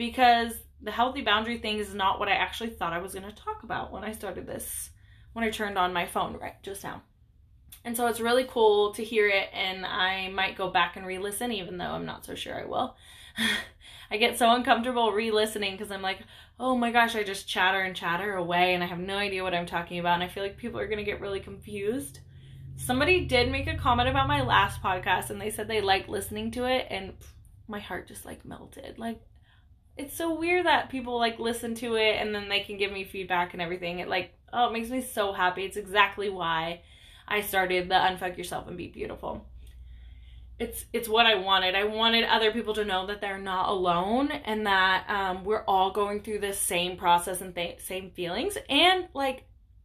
because 0.00 0.54
the 0.80 0.90
healthy 0.90 1.20
boundary 1.20 1.58
thing 1.58 1.76
is 1.76 1.92
not 1.92 2.18
what 2.18 2.30
I 2.30 2.32
actually 2.32 2.70
thought 2.70 2.94
I 2.94 3.02
was 3.02 3.12
going 3.12 3.26
to 3.26 3.36
talk 3.36 3.64
about 3.64 3.92
when 3.92 4.02
I 4.02 4.12
started 4.12 4.46
this, 4.46 4.88
when 5.34 5.44
I 5.44 5.50
turned 5.50 5.76
on 5.76 5.92
my 5.92 6.06
phone 6.06 6.38
right 6.38 6.54
just 6.62 6.82
now. 6.82 7.02
And 7.84 7.94
so 7.94 8.06
it's 8.06 8.18
really 8.18 8.46
cool 8.48 8.94
to 8.94 9.04
hear 9.04 9.28
it, 9.28 9.50
and 9.52 9.84
I 9.84 10.30
might 10.30 10.56
go 10.56 10.70
back 10.70 10.96
and 10.96 11.06
re 11.06 11.18
listen, 11.18 11.52
even 11.52 11.76
though 11.76 11.90
I'm 11.90 12.06
not 12.06 12.24
so 12.24 12.34
sure 12.34 12.58
I 12.58 12.64
will. 12.64 12.96
I 14.10 14.16
get 14.16 14.38
so 14.38 14.50
uncomfortable 14.50 15.12
re 15.12 15.30
listening 15.30 15.72
because 15.72 15.92
I'm 15.92 16.00
like, 16.00 16.20
oh 16.58 16.74
my 16.74 16.92
gosh, 16.92 17.14
I 17.14 17.22
just 17.22 17.46
chatter 17.46 17.80
and 17.80 17.94
chatter 17.94 18.36
away, 18.36 18.72
and 18.72 18.82
I 18.82 18.86
have 18.86 18.98
no 18.98 19.18
idea 19.18 19.42
what 19.42 19.54
I'm 19.54 19.66
talking 19.66 19.98
about, 19.98 20.14
and 20.14 20.22
I 20.22 20.28
feel 20.28 20.42
like 20.42 20.56
people 20.56 20.80
are 20.80 20.88
going 20.88 20.96
to 20.96 21.04
get 21.04 21.20
really 21.20 21.40
confused. 21.40 22.20
Somebody 22.76 23.26
did 23.26 23.52
make 23.52 23.66
a 23.66 23.76
comment 23.76 24.08
about 24.08 24.28
my 24.28 24.40
last 24.40 24.82
podcast, 24.82 25.28
and 25.28 25.38
they 25.38 25.50
said 25.50 25.68
they 25.68 25.82
liked 25.82 26.08
listening 26.08 26.52
to 26.52 26.64
it, 26.64 26.86
and 26.88 27.12
my 27.68 27.80
heart 27.80 28.08
just 28.08 28.24
like 28.24 28.46
melted. 28.46 28.98
Like, 28.98 29.20
it's 30.00 30.16
so 30.16 30.34
weird 30.34 30.64
that 30.64 30.88
people 30.88 31.18
like 31.18 31.38
listen 31.38 31.74
to 31.76 31.96
it 31.96 32.16
and 32.16 32.34
then 32.34 32.48
they 32.48 32.60
can 32.60 32.78
give 32.78 32.90
me 32.90 33.04
feedback 33.04 33.52
and 33.52 33.60
everything. 33.60 33.98
It 33.98 34.08
like, 34.08 34.32
oh, 34.52 34.68
it 34.68 34.72
makes 34.72 34.88
me 34.88 35.02
so 35.02 35.32
happy. 35.32 35.64
It's 35.64 35.76
exactly 35.76 36.30
why 36.30 36.80
I 37.28 37.42
started 37.42 37.88
the 37.88 37.94
Unfuck 37.94 38.38
Yourself 38.38 38.66
and 38.66 38.78
Be 38.78 38.88
Beautiful. 38.88 39.46
It's 40.58 40.84
it's 40.92 41.08
what 41.08 41.26
I 41.26 41.36
wanted. 41.36 41.74
I 41.74 41.84
wanted 41.84 42.24
other 42.24 42.50
people 42.50 42.74
to 42.74 42.84
know 42.84 43.06
that 43.06 43.20
they're 43.20 43.38
not 43.38 43.68
alone 43.68 44.30
and 44.30 44.66
that 44.66 45.08
um, 45.08 45.44
we're 45.44 45.64
all 45.64 45.90
going 45.90 46.22
through 46.22 46.40
the 46.40 46.52
same 46.52 46.96
process 46.96 47.40
and 47.42 47.54
th- 47.54 47.80
same 47.80 48.10
feelings. 48.10 48.56
And 48.68 49.06
like, 49.14 49.44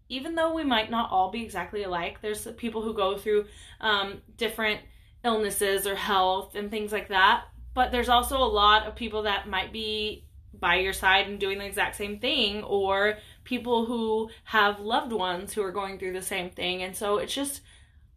even 0.09 0.35
though 0.35 0.53
we 0.53 0.63
might 0.63 0.89
not 0.89 1.11
all 1.11 1.29
be 1.29 1.43
exactly 1.43 1.83
alike, 1.83 2.21
there's 2.21 2.45
people 2.57 2.81
who 2.81 2.93
go 2.93 3.17
through 3.17 3.45
um, 3.81 4.21
different 4.37 4.81
illnesses 5.23 5.87
or 5.87 5.95
health 5.95 6.55
and 6.55 6.69
things 6.69 6.91
like 6.91 7.09
that. 7.09 7.45
But 7.75 7.91
there's 7.91 8.09
also 8.09 8.37
a 8.37 8.45
lot 8.45 8.87
of 8.87 8.95
people 8.95 9.23
that 9.23 9.47
might 9.47 9.71
be 9.71 10.25
by 10.59 10.77
your 10.77 10.93
side 10.93 11.27
and 11.27 11.39
doing 11.39 11.59
the 11.59 11.65
exact 11.65 11.95
same 11.95 12.17
thing 12.17 12.63
or 12.63 13.17
people 13.43 13.85
who 13.85 14.29
have 14.45 14.79
loved 14.79 15.11
ones 15.11 15.53
who 15.53 15.61
are 15.61 15.71
going 15.71 15.99
through 15.99 16.13
the 16.13 16.21
same 16.21 16.49
thing. 16.49 16.81
And 16.81 16.95
so 16.95 17.17
it's 17.17 17.35
just 17.35 17.61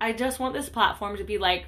I 0.00 0.12
just 0.12 0.38
want 0.38 0.54
this 0.54 0.68
platform 0.68 1.16
to 1.16 1.24
be 1.24 1.38
like 1.38 1.66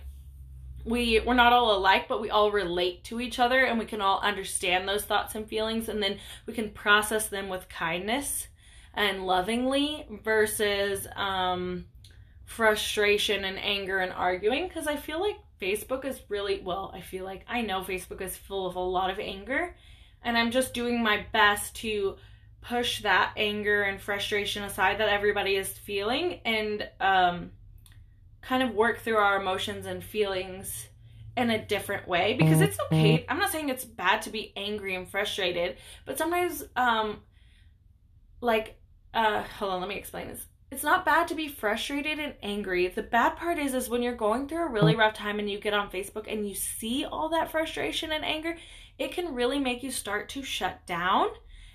we 0.84 1.20
we're 1.20 1.34
not 1.34 1.52
all 1.52 1.76
alike 1.76 2.06
but 2.08 2.20
we 2.20 2.30
all 2.30 2.50
relate 2.50 3.04
to 3.04 3.20
each 3.20 3.38
other 3.38 3.64
and 3.64 3.78
we 3.78 3.84
can 3.84 4.00
all 4.00 4.20
understand 4.20 4.88
those 4.88 5.04
thoughts 5.04 5.34
and 5.34 5.46
feelings 5.46 5.88
and 5.88 6.02
then 6.02 6.18
we 6.46 6.54
can 6.54 6.70
process 6.70 7.28
them 7.28 7.48
with 7.50 7.68
kindness 7.68 8.48
and 8.94 9.26
lovingly 9.26 10.06
versus 10.24 11.06
um 11.16 11.84
frustration 12.46 13.44
and 13.44 13.58
anger 13.58 13.98
and 13.98 14.12
arguing 14.12 14.66
because 14.66 14.86
I 14.86 14.96
feel 14.96 15.20
like 15.20 15.36
Facebook 15.60 16.04
is 16.04 16.20
really 16.28 16.60
well, 16.64 16.92
I 16.94 17.00
feel 17.00 17.24
like 17.24 17.44
I 17.48 17.62
know 17.62 17.80
Facebook 17.80 18.20
is 18.20 18.36
full 18.36 18.66
of 18.66 18.76
a 18.76 18.80
lot 18.80 19.10
of 19.10 19.18
anger 19.18 19.76
and 20.22 20.36
I'm 20.36 20.50
just 20.50 20.74
doing 20.74 21.02
my 21.02 21.24
best 21.32 21.76
to 21.76 22.16
push 22.60 23.02
that 23.02 23.32
anger 23.36 23.82
and 23.82 24.00
frustration 24.00 24.62
aside 24.62 24.98
that 24.98 25.08
everybody 25.08 25.56
is 25.56 25.68
feeling 25.68 26.40
and 26.44 26.88
um, 27.00 27.50
kind 28.42 28.62
of 28.62 28.74
work 28.74 29.00
through 29.00 29.16
our 29.16 29.40
emotions 29.40 29.86
and 29.86 30.02
feelings 30.04 30.88
in 31.36 31.50
a 31.50 31.64
different 31.64 32.06
way 32.08 32.34
because 32.34 32.60
it's 32.60 32.78
okay. 32.80 33.18
Mm-hmm. 33.18 33.32
I'm 33.32 33.38
not 33.38 33.50
saying 33.50 33.68
it's 33.68 33.84
bad 33.84 34.22
to 34.22 34.30
be 34.30 34.52
angry 34.56 34.94
and 34.94 35.08
frustrated, 35.08 35.76
but 36.04 36.18
sometimes 36.18 36.64
um 36.76 37.20
like 38.40 38.78
uh 39.14 39.42
hold 39.42 39.72
on, 39.72 39.80
let 39.80 39.88
me 39.88 39.96
explain 39.96 40.28
this. 40.28 40.44
It's 40.70 40.84
not 40.84 41.04
bad 41.04 41.26
to 41.28 41.34
be 41.34 41.48
frustrated 41.48 42.20
and 42.20 42.34
angry. 42.42 42.86
The 42.86 43.02
bad 43.02 43.30
part 43.36 43.58
is 43.58 43.74
is 43.74 43.88
when 43.88 44.02
you're 44.02 44.14
going 44.14 44.46
through 44.46 44.66
a 44.66 44.70
really 44.70 44.94
rough 44.94 45.14
time 45.14 45.40
and 45.40 45.50
you 45.50 45.58
get 45.58 45.74
on 45.74 45.90
Facebook 45.90 46.32
and 46.32 46.48
you 46.48 46.54
see 46.54 47.04
all 47.04 47.28
that 47.30 47.50
frustration 47.50 48.12
and 48.12 48.24
anger, 48.24 48.56
it 48.96 49.10
can 49.10 49.34
really 49.34 49.58
make 49.58 49.82
you 49.82 49.90
start 49.90 50.28
to 50.30 50.42
shut 50.44 50.86
down 50.86 51.28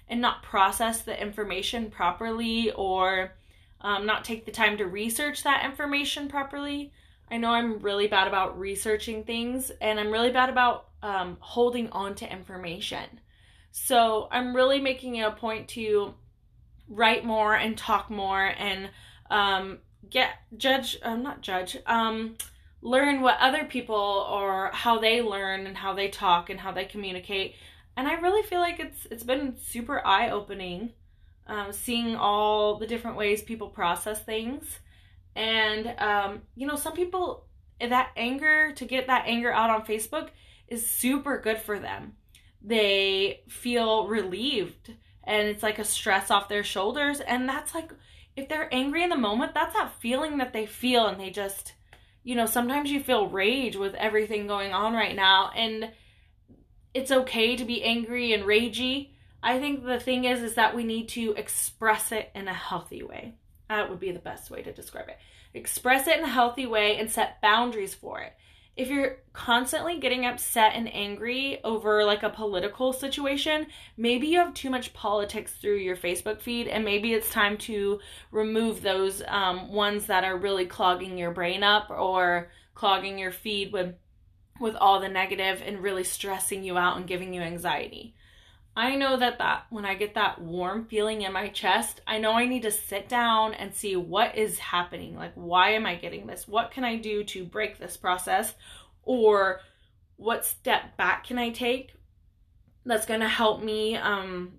and 0.08 0.22
not 0.22 0.44
process 0.44 1.02
the 1.02 1.20
information 1.20 1.90
properly 1.90 2.72
or 2.72 3.34
um, 3.82 4.06
not 4.06 4.24
take 4.24 4.46
the 4.46 4.52
time 4.52 4.78
to 4.78 4.86
research 4.86 5.44
that 5.44 5.66
information 5.66 6.30
properly. 6.30 6.94
I 7.30 7.38
know 7.38 7.50
I'm 7.50 7.80
really 7.80 8.08
bad 8.08 8.28
about 8.28 8.58
researching 8.58 9.25
things 9.25 9.72
and 9.82 10.00
I'm 10.00 10.12
really 10.12 10.32
bad 10.32 10.50
about 10.50 10.88
um, 11.02 11.38
holding 11.42 11.90
on 11.90 12.16
to 12.16 12.32
information. 12.32 13.20
So 13.72 14.30
I'm 14.32 14.56
really 14.56 14.80
making 14.80 15.16
it 15.16 15.24
a 15.24 15.32
point 15.32 15.68
to 15.70 16.14
write 16.88 17.25
more 17.25 17.56
and 17.56 17.77
talk 17.77 18.10
more 18.10 18.46
and 18.46 18.89
um, 19.30 19.80
get 20.10 20.32
judge, 20.58 20.98
uh, 21.04 21.15
not 21.15 21.42
judge, 21.42 21.77
um, 21.86 22.36
learn 22.82 23.22
what 23.22 23.38
other 23.39 23.65
people 23.65 23.96
or 24.30 24.70
how 24.74 25.00
they 25.00 25.22
learn 25.22 25.65
and 25.65 25.77
how 25.77 25.94
they 25.94 26.08
talk 26.08 26.50
and 26.50 26.60
how 26.60 26.72
they 26.72 26.86
communicate. 26.86 27.56
And 27.98 28.08
I 28.08 28.13
really 28.13 28.44
feel 28.44 28.60
like 28.60 28.80
it's 28.80 29.08
it's 29.10 29.24
been 29.24 29.56
super 29.58 30.06
eye 30.06 30.30
opening, 30.30 30.92
um, 31.48 31.72
seeing 31.72 32.15
all 32.15 32.77
the 32.77 32.88
different 32.88 33.18
ways 33.18 33.42
people 33.42 33.70
process 33.70 34.22
things, 34.22 34.80
and 35.36 35.88
um, 36.00 36.42
you 36.56 36.68
know 36.68 36.75
some 36.75 36.94
people 36.94 37.46
that 37.80 38.12
anger 38.15 38.74
to 38.74 38.86
get 38.86 39.08
that 39.08 39.24
anger 39.27 39.51
out 39.51 39.70
on 39.70 39.86
Facebook 39.86 40.30
is 40.68 40.86
super 40.86 41.39
good 41.39 41.58
for 41.58 41.80
them. 41.80 42.13
They 42.62 43.42
feel 43.48 44.08
relieved 44.08 44.92
and 45.25 45.48
it's 45.48 45.63
like 45.63 45.79
a 45.79 45.84
stress 45.84 46.32
off 46.32 46.50
their 46.50 46.63
shoulders 46.63 47.20
and 47.20 47.48
that's 47.48 47.74
like 47.74 47.91
if 48.36 48.50
they're 48.50 48.74
angry 48.74 49.03
in 49.03 49.10
the 49.10 49.15
moment 49.15 49.53
that's 49.53 49.74
that 49.74 49.94
feeling 50.00 50.38
that 50.38 50.53
they 50.53 50.65
feel 50.65 51.08
and 51.08 51.20
they 51.20 51.29
just 51.29 51.74
you 52.25 52.34
know, 52.34 52.48
sometimes 52.48 52.91
you 52.91 53.01
feel 53.01 53.29
rage 53.29 53.77
with 53.77 53.94
everything 53.94 54.48
going 54.48 54.74
on 54.74 54.94
right 54.94 55.15
now 55.15 55.51
and 55.55 55.91
it's 56.94 57.12
okay 57.12 57.55
to 57.55 57.63
be 57.63 57.84
angry 57.84 58.34
and 58.34 58.44
ragey. 58.44 59.12
I 59.44 59.60
think 59.60 59.86
the 59.86 60.00
thing 60.00 60.25
is 60.25 60.41
is 60.41 60.55
that 60.55 60.75
we 60.75 60.84
need 60.84 61.08
to 61.10 61.34
express 61.38 62.12
it 62.12 62.32
in 62.34 62.48
a 62.48 62.53
healthy 62.53 63.03
way. 63.03 63.36
That 63.70 63.91
would 63.91 64.00
be 64.00 64.12
the 64.12 64.20
best 64.20 64.50
way 64.50 64.63
to 64.63 64.74
describe 64.74 65.08
it. 65.08 65.20
Express 65.53 66.08
it 66.08 66.17
in 66.17 66.25
a 66.25 66.29
healthy 66.29 66.65
way 66.65 66.98
and 66.98 67.12
set 67.12 67.41
boundaries 67.41 67.94
for 67.94 68.20
it 68.22 68.34
if 68.75 68.89
you're 68.89 69.17
constantly 69.32 70.00
getting 70.00 70.25
upset 70.25 70.74
and 70.75 70.94
angry 70.94 71.63
over 71.63 72.03
like 72.03 72.24
a 72.24 72.29
political 72.29 72.91
situation, 72.91 73.67
maybe 73.96 74.27
you 74.27 74.39
have 74.39 74.53
too 74.53 74.70
much 74.70 74.94
politics 74.94 75.53
through 75.53 75.77
your 75.77 75.96
Facebook 75.96 76.41
feed, 76.41 76.67
and 76.67 76.84
maybe 76.84 77.13
it's 77.13 77.29
time 77.32 77.58
to 77.58 78.00
remove 78.32 78.82
those 78.82 79.22
um, 79.27 79.72
ones 79.72 80.08
that 80.08 80.25
are 80.25 80.38
really 80.38 80.65
clogging 80.65 81.17
your 81.17 81.32
brain 81.32 81.63
up 81.63 81.89
or 81.89 82.50
clogging 82.74 83.17
your 83.17 83.32
feed 83.32 83.72
with 83.72 83.96
with 84.60 84.75
all 84.75 85.01
the 85.01 85.10
negative 85.10 85.62
and 85.65 85.84
really 85.84 86.03
stressing 86.03 86.63
you 86.63 86.77
out 86.77 86.96
and 86.96 87.08
giving 87.08 87.34
you 87.34 87.41
anxiety. 87.41 88.14
I 88.75 88.96
know 88.96 89.17
that 89.17 89.38
that 89.38 89.67
when 89.70 89.86
I 89.86 89.96
get 89.96 90.15
that 90.15 90.41
warm 90.41 90.86
feeling 90.86 91.22
in 91.22 91.32
my 91.32 91.48
chest, 91.48 92.01
I 92.05 92.17
know 92.17 92.34
I 92.34 92.46
need 92.46 92.63
to 92.63 92.72
sit 92.72 93.08
down 93.08 93.53
and 93.53 93.74
see 93.74 93.96
what 93.96 94.38
is 94.38 94.60
happening. 94.60 95.15
Like 95.15 95.34
why 95.36 95.72
am 95.72 95.86
I 95.86 95.96
getting 95.96 96.27
this? 96.27 96.48
What 96.48 96.72
can 96.72 96.84
I 96.84 96.98
do 96.98 97.24
to 97.25 97.46
break 97.46 97.77
this 97.77 97.96
process? 97.96 98.53
Or 99.03 99.62
what 100.17 100.46
step 100.46 100.98
back 100.98 101.25
can 101.27 101.38
I 101.38 101.51
take 101.51 101.94
that's 102.86 103.05
going 103.05 103.22
to 103.22 103.27
help 103.27 103.63
me 103.63 103.96
um 103.98 104.53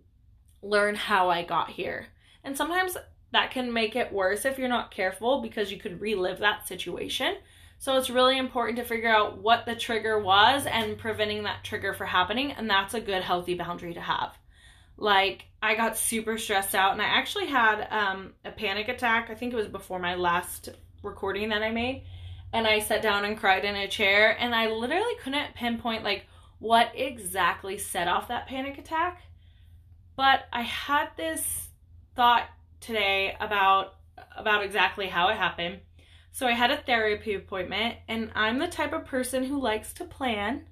learn 0.63 0.95
how 0.95 1.29
I 1.31 1.43
got 1.43 1.71
here. 1.71 2.07
And 2.43 2.57
sometimes 2.57 2.97
that 3.33 3.51
can 3.51 3.73
make 3.73 3.97
it 3.97 4.13
worse 4.13 4.45
if 4.45 4.59
you're 4.59 4.69
not 4.69 4.91
careful 4.91 5.43
because 5.43 5.71
you 5.71 5.79
could 5.79 6.01
relive 6.01 6.39
that 6.39 6.67
situation. 6.67 7.37
So 7.79 7.97
it's 7.97 8.11
really 8.11 8.39
important 8.39 8.79
to 8.79 8.85
figure 8.85 9.09
out 9.09 9.39
what 9.39 9.67
the 9.67 9.75
trigger 9.77 10.19
was 10.19 10.67
and 10.67 10.99
preventing 10.99 11.45
that 11.45 11.63
trigger 11.63 11.93
from 11.95 12.09
happening. 12.09 12.53
And 12.53 12.69
that's 12.69 12.95
a 12.95 13.01
good, 13.01 13.23
healthy 13.23 13.55
boundary 13.55 13.95
to 13.95 14.01
have. 14.01 14.33
Like, 14.97 15.45
I 15.63 15.75
got 15.75 15.99
super 15.99 16.39
stressed 16.39 16.75
out 16.75 16.93
and 16.93 17.03
I 17.03 17.05
actually 17.05 17.47
had 17.47 17.87
um, 17.91 18.33
a 18.45 18.51
panic 18.51 18.89
attack. 18.89 19.29
I 19.31 19.35
think 19.35 19.53
it 19.53 19.57
was 19.57 19.69
before 19.69 19.99
my 19.99 20.15
last 20.15 20.71
recording 21.03 21.51
that 21.51 21.63
I 21.63 21.71
made. 21.71 22.05
And 22.53 22.67
I 22.67 22.79
sat 22.79 23.03
down 23.03 23.25
and 23.25 23.37
cried 23.37 23.65
in 23.65 23.77
a 23.77 23.89
chair. 23.89 24.37
And 24.41 24.55
I 24.55 24.71
literally 24.71 25.15
couldn't 25.23 25.55
pinpoint, 25.55 26.03
like, 26.03 26.25
what 26.59 26.93
exactly 26.95 27.77
set 27.77 28.09
off 28.09 28.29
that 28.29 28.47
panic 28.47 28.79
attack. 28.79 29.21
But 30.17 30.47
I 30.51 30.63
had 30.63 31.09
this 31.17 31.69
thought 32.15 32.49
today 32.81 33.37
about 33.39 33.95
about 34.35 34.65
exactly 34.65 35.07
how 35.07 35.29
it 35.29 35.37
happened 35.37 35.81
so 36.37 36.47
I 36.47 36.53
had 36.53 36.71
a 36.71 36.77
therapy 36.77 37.33
appointment, 37.33 37.97
and 38.09 38.31
I'm 38.35 38.59
the 38.59 38.69
type 38.69 38.93
of 38.93 39.07
person 39.07 39.43
who 39.43 39.59
likes 39.59 39.95
to 39.95 40.05
plan. 40.05 40.67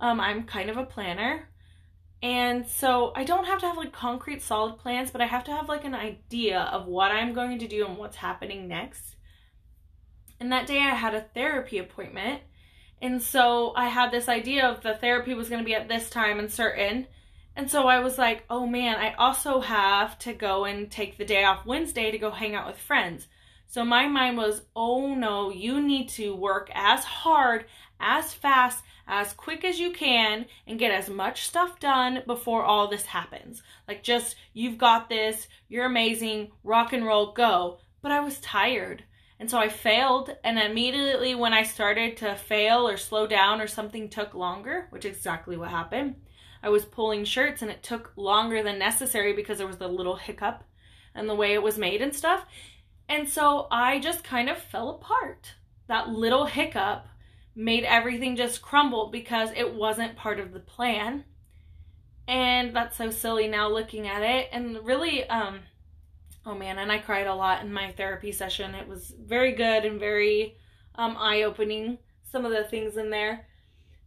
Um, 0.00 0.18
I'm 0.18 0.44
kind 0.44 0.70
of 0.70 0.78
a 0.78 0.86
planner. 0.86 1.50
And 2.22 2.66
so 2.66 3.12
I 3.14 3.24
don't 3.24 3.44
have 3.44 3.60
to 3.60 3.66
have 3.66 3.76
like 3.76 3.92
concrete 3.92 4.40
solid 4.40 4.78
plans, 4.78 5.10
but 5.10 5.20
I 5.20 5.26
have 5.26 5.44
to 5.44 5.50
have 5.50 5.68
like 5.68 5.84
an 5.84 5.94
idea 5.94 6.60
of 6.60 6.86
what 6.86 7.12
I'm 7.12 7.34
going 7.34 7.58
to 7.58 7.68
do 7.68 7.84
and 7.84 7.98
what's 7.98 8.16
happening 8.16 8.66
next. 8.68 9.16
And 10.40 10.50
that 10.50 10.66
day 10.66 10.78
I 10.78 10.94
had 10.94 11.14
a 11.14 11.20
therapy 11.34 11.76
appointment. 11.76 12.40
And 13.02 13.20
so 13.20 13.74
I 13.76 13.88
had 13.88 14.12
this 14.12 14.30
idea 14.30 14.66
of 14.66 14.80
the 14.80 14.94
therapy 14.94 15.34
was 15.34 15.50
going 15.50 15.60
to 15.60 15.68
be 15.68 15.74
at 15.74 15.90
this 15.90 16.08
time 16.08 16.38
and 16.38 16.50
certain. 16.50 17.06
And 17.54 17.70
so 17.70 17.86
I 17.86 17.98
was 17.98 18.16
like, 18.16 18.44
oh 18.48 18.66
man, 18.66 18.96
I 18.96 19.12
also 19.12 19.60
have 19.60 20.18
to 20.20 20.32
go 20.32 20.64
and 20.64 20.90
take 20.90 21.18
the 21.18 21.26
day 21.26 21.44
off 21.44 21.66
Wednesday 21.66 22.10
to 22.10 22.16
go 22.16 22.30
hang 22.30 22.54
out 22.54 22.66
with 22.66 22.78
friends. 22.78 23.28
So 23.72 23.86
my 23.86 24.06
mind 24.06 24.36
was, 24.36 24.60
oh 24.76 25.14
no, 25.14 25.50
you 25.50 25.80
need 25.80 26.10
to 26.10 26.36
work 26.36 26.70
as 26.74 27.04
hard, 27.04 27.64
as 27.98 28.34
fast, 28.34 28.84
as 29.08 29.32
quick 29.32 29.64
as 29.64 29.80
you 29.80 29.92
can 29.92 30.44
and 30.66 30.78
get 30.78 30.92
as 30.92 31.08
much 31.08 31.46
stuff 31.46 31.80
done 31.80 32.22
before 32.26 32.64
all 32.64 32.86
this 32.86 33.06
happens. 33.06 33.62
Like, 33.88 34.02
just, 34.02 34.36
you've 34.52 34.76
got 34.76 35.08
this, 35.08 35.48
you're 35.70 35.86
amazing, 35.86 36.50
rock 36.62 36.92
and 36.92 37.06
roll, 37.06 37.32
go. 37.32 37.78
But 38.02 38.12
I 38.12 38.20
was 38.20 38.40
tired. 38.40 39.04
And 39.40 39.50
so 39.50 39.56
I 39.56 39.70
failed. 39.70 40.36
And 40.44 40.58
immediately 40.58 41.34
when 41.34 41.54
I 41.54 41.62
started 41.62 42.18
to 42.18 42.34
fail 42.34 42.86
or 42.86 42.98
slow 42.98 43.26
down 43.26 43.62
or 43.62 43.66
something 43.66 44.10
took 44.10 44.34
longer, 44.34 44.88
which 44.90 45.06
exactly 45.06 45.56
what 45.56 45.70
happened, 45.70 46.16
I 46.62 46.68
was 46.68 46.84
pulling 46.84 47.24
shirts 47.24 47.62
and 47.62 47.70
it 47.70 47.82
took 47.82 48.12
longer 48.16 48.62
than 48.62 48.78
necessary 48.78 49.32
because 49.32 49.56
there 49.56 49.66
was 49.66 49.78
the 49.78 49.88
little 49.88 50.16
hiccup 50.16 50.62
and 51.14 51.28
the 51.28 51.34
way 51.34 51.54
it 51.54 51.62
was 51.62 51.78
made 51.78 52.02
and 52.02 52.14
stuff. 52.14 52.46
And 53.08 53.28
so 53.28 53.66
I 53.70 53.98
just 53.98 54.24
kind 54.24 54.48
of 54.48 54.58
fell 54.58 54.90
apart. 54.90 55.54
That 55.88 56.08
little 56.08 56.46
hiccup 56.46 57.06
made 57.54 57.84
everything 57.84 58.36
just 58.36 58.62
crumble 58.62 59.10
because 59.10 59.50
it 59.54 59.74
wasn't 59.74 60.16
part 60.16 60.40
of 60.40 60.52
the 60.52 60.60
plan. 60.60 61.24
And 62.26 62.74
that's 62.74 62.96
so 62.96 63.10
silly 63.10 63.48
now 63.48 63.68
looking 63.68 64.06
at 64.08 64.22
it. 64.22 64.48
And 64.52 64.84
really, 64.86 65.28
um, 65.28 65.60
oh 66.46 66.54
man, 66.54 66.78
and 66.78 66.90
I 66.90 66.98
cried 66.98 67.26
a 67.26 67.34
lot 67.34 67.62
in 67.62 67.72
my 67.72 67.92
therapy 67.92 68.32
session. 68.32 68.74
It 68.74 68.88
was 68.88 69.12
very 69.20 69.52
good 69.52 69.84
and 69.84 70.00
very 70.00 70.56
um, 70.94 71.16
eye 71.18 71.42
opening, 71.42 71.98
some 72.30 72.44
of 72.44 72.52
the 72.52 72.64
things 72.64 72.96
in 72.96 73.10
there. 73.10 73.46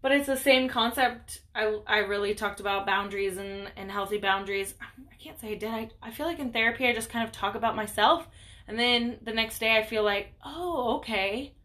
But 0.01 0.11
it's 0.11 0.27
the 0.27 0.37
same 0.37 0.69
concept. 0.69 1.41
I, 1.53 1.79
I 1.87 1.97
really 1.99 2.35
talked 2.35 2.59
about 2.59 2.85
boundaries 2.85 3.37
and, 3.37 3.71
and 3.75 3.91
healthy 3.91 4.19
boundaries. 4.19 4.75
I 4.79 5.15
can't 5.15 5.39
say 5.39 5.53
I 5.53 5.55
did. 5.55 5.69
I, 5.69 5.89
I 6.01 6.11
feel 6.11 6.27
like 6.27 6.39
in 6.39 6.51
therapy, 6.51 6.87
I 6.87 6.93
just 6.93 7.09
kind 7.09 7.25
of 7.25 7.31
talk 7.31 7.55
about 7.55 7.75
myself. 7.75 8.27
And 8.67 8.79
then 8.79 9.17
the 9.21 9.33
next 9.33 9.59
day, 9.59 9.77
I 9.77 9.83
feel 9.83 10.03
like, 10.03 10.33
oh, 10.43 10.97
okay 10.97 11.55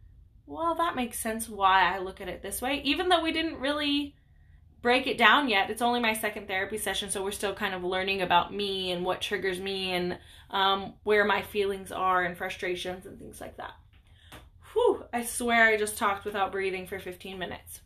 well, 0.50 0.74
that 0.74 0.96
makes 0.96 1.18
sense 1.18 1.48
why 1.48 1.94
I 1.94 2.00
look 2.00 2.20
at 2.20 2.28
it 2.28 2.42
this 2.42 2.60
way, 2.60 2.82
even 2.84 3.08
though 3.08 3.22
we 3.22 3.30
didn't 3.30 3.60
really 3.60 4.16
break 4.82 5.06
it 5.06 5.16
down 5.16 5.48
yet. 5.48 5.70
It's 5.70 5.80
only 5.80 6.00
my 6.00 6.12
second 6.12 6.48
therapy 6.48 6.76
session, 6.76 7.08
so 7.08 7.22
we're 7.22 7.30
still 7.30 7.54
kind 7.54 7.72
of 7.72 7.84
learning 7.84 8.20
about 8.20 8.52
me 8.52 8.90
and 8.90 9.04
what 9.04 9.20
triggers 9.20 9.60
me 9.60 9.92
and 9.92 10.18
um, 10.50 10.94
where 11.04 11.24
my 11.24 11.40
feelings 11.40 11.92
are 11.92 12.24
and 12.24 12.36
frustrations 12.36 13.06
and 13.06 13.16
things 13.16 13.40
like 13.40 13.58
that. 13.58 13.74
Whew, 14.72 15.04
I 15.12 15.24
swear 15.24 15.66
I 15.66 15.76
just 15.76 15.96
talked 15.96 16.24
without 16.24 16.50
breathing 16.50 16.88
for 16.88 16.98
15 16.98 17.38
minutes. 17.38 17.80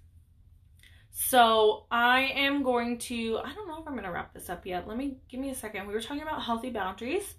So 1.10 1.84
I 1.90 2.32
am 2.34 2.62
going 2.62 2.98
to, 3.00 3.40
I 3.44 3.52
don't 3.52 3.68
know 3.68 3.80
if 3.80 3.86
I'm 3.86 3.92
going 3.92 4.04
to 4.04 4.10
wrap 4.10 4.32
this 4.32 4.48
up 4.48 4.64
yet. 4.64 4.88
Let 4.88 4.96
me, 4.96 5.18
give 5.28 5.38
me 5.38 5.50
a 5.50 5.54
second. 5.54 5.86
We 5.86 5.92
were 5.92 6.00
talking 6.00 6.22
about 6.22 6.42
healthy 6.42 6.70
boundaries, 6.70 7.34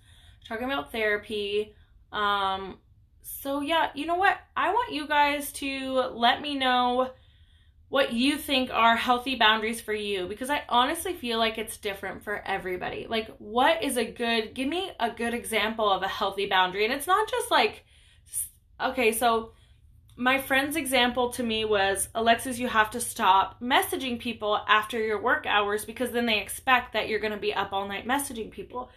talking 0.48 0.66
about 0.66 0.92
therapy, 0.92 1.76
um, 2.12 2.78
so 3.22 3.62
yeah, 3.62 3.90
you 3.96 4.06
know 4.06 4.16
what? 4.16 4.38
I 4.56 4.72
want 4.72 4.94
you 4.94 5.08
guys 5.08 5.52
to 5.54 5.94
let 6.14 6.42
me 6.42 6.56
know 6.56 7.12
what 7.90 8.14
you 8.14 8.38
think 8.38 8.72
are 8.72 8.96
healthy 8.96 9.36
boundaries 9.36 9.80
for 9.80 9.94
you 9.94 10.28
because 10.28 10.50
I 10.50 10.64
honestly 10.70 11.14
feel 11.14 11.38
like 11.38 11.58
it's 11.58 11.78
different 11.78 12.24
for 12.24 12.42
everybody. 12.46 13.08
Like 13.08 13.30
what 13.38 13.84
is 13.84 13.98
a 13.98 14.06
good 14.06 14.54
give 14.54 14.68
me 14.68 14.92
a 15.00 15.12
good 15.12 15.34
example 15.34 15.90
of 15.90 16.02
a 16.02 16.08
healthy 16.08 16.48
boundary 16.48 16.84
and 16.84 16.94
it's 16.94 17.08
not 17.08 17.30
just 17.30 17.52
like 17.52 17.86
okay, 18.82 19.12
so 19.12 19.52
my 20.18 20.40
friend's 20.40 20.76
example 20.76 21.30
to 21.32 21.44
me 21.44 21.66
was 21.66 22.10
Alexis, 22.16 22.58
you 22.58 22.68
have 22.68 22.90
to 22.92 23.02
stop 23.02 23.62
messaging 23.62 24.20
people 24.20 24.60
after 24.68 25.00
your 25.00 25.22
work 25.22 25.46
hours 25.46 25.86
because 25.86 26.12
then 26.12 26.26
they 26.26 26.40
expect 26.40 26.94
that 26.94 27.08
you're 27.08 27.20
going 27.20 27.34
to 27.34 27.40
be 27.40 27.54
up 27.54 27.74
all 27.74 27.88
night 27.88 28.08
messaging 28.08 28.50
people. 28.50 28.90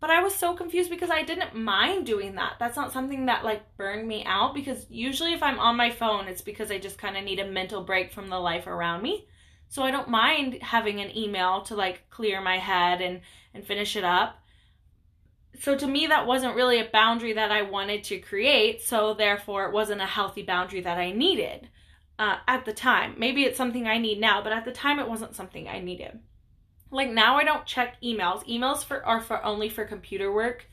But 0.00 0.10
I 0.10 0.22
was 0.22 0.34
so 0.34 0.54
confused 0.54 0.90
because 0.90 1.10
I 1.10 1.22
didn't 1.22 1.56
mind 1.56 2.06
doing 2.06 2.36
that. 2.36 2.54
That's 2.60 2.76
not 2.76 2.92
something 2.92 3.26
that 3.26 3.44
like 3.44 3.76
burned 3.76 4.06
me 4.06 4.24
out 4.24 4.54
because 4.54 4.86
usually 4.88 5.32
if 5.32 5.42
I'm 5.42 5.58
on 5.58 5.76
my 5.76 5.90
phone, 5.90 6.28
it's 6.28 6.42
because 6.42 6.70
I 6.70 6.78
just 6.78 6.98
kind 6.98 7.16
of 7.16 7.24
need 7.24 7.40
a 7.40 7.46
mental 7.46 7.82
break 7.82 8.12
from 8.12 8.28
the 8.28 8.38
life 8.38 8.68
around 8.68 9.02
me. 9.02 9.26
So 9.68 9.82
I 9.82 9.90
don't 9.90 10.08
mind 10.08 10.62
having 10.62 11.00
an 11.00 11.16
email 11.16 11.62
to 11.62 11.74
like 11.74 12.08
clear 12.10 12.40
my 12.40 12.58
head 12.58 13.00
and 13.00 13.20
and 13.52 13.66
finish 13.66 13.96
it 13.96 14.04
up. 14.04 14.38
So 15.60 15.76
to 15.76 15.86
me 15.86 16.06
that 16.06 16.26
wasn't 16.26 16.54
really 16.54 16.78
a 16.78 16.88
boundary 16.90 17.32
that 17.32 17.50
I 17.50 17.62
wanted 17.62 18.04
to 18.04 18.20
create, 18.20 18.82
so 18.82 19.14
therefore 19.14 19.66
it 19.66 19.72
wasn't 19.72 20.00
a 20.00 20.06
healthy 20.06 20.42
boundary 20.42 20.82
that 20.82 20.98
I 20.98 21.10
needed 21.10 21.68
uh, 22.20 22.36
at 22.46 22.64
the 22.64 22.72
time. 22.72 23.16
Maybe 23.18 23.42
it's 23.42 23.56
something 23.56 23.88
I 23.88 23.98
need 23.98 24.20
now, 24.20 24.42
but 24.42 24.52
at 24.52 24.64
the 24.64 24.72
time 24.72 25.00
it 25.00 25.08
wasn't 25.08 25.34
something 25.34 25.66
I 25.66 25.80
needed. 25.80 26.20
Like 26.90 27.10
now 27.10 27.36
I 27.36 27.44
don't 27.44 27.66
check 27.66 28.00
emails. 28.02 28.46
Emails 28.48 28.84
for 28.84 29.04
are 29.04 29.20
for 29.20 29.44
only 29.44 29.68
for 29.68 29.84
computer 29.84 30.32
work. 30.32 30.66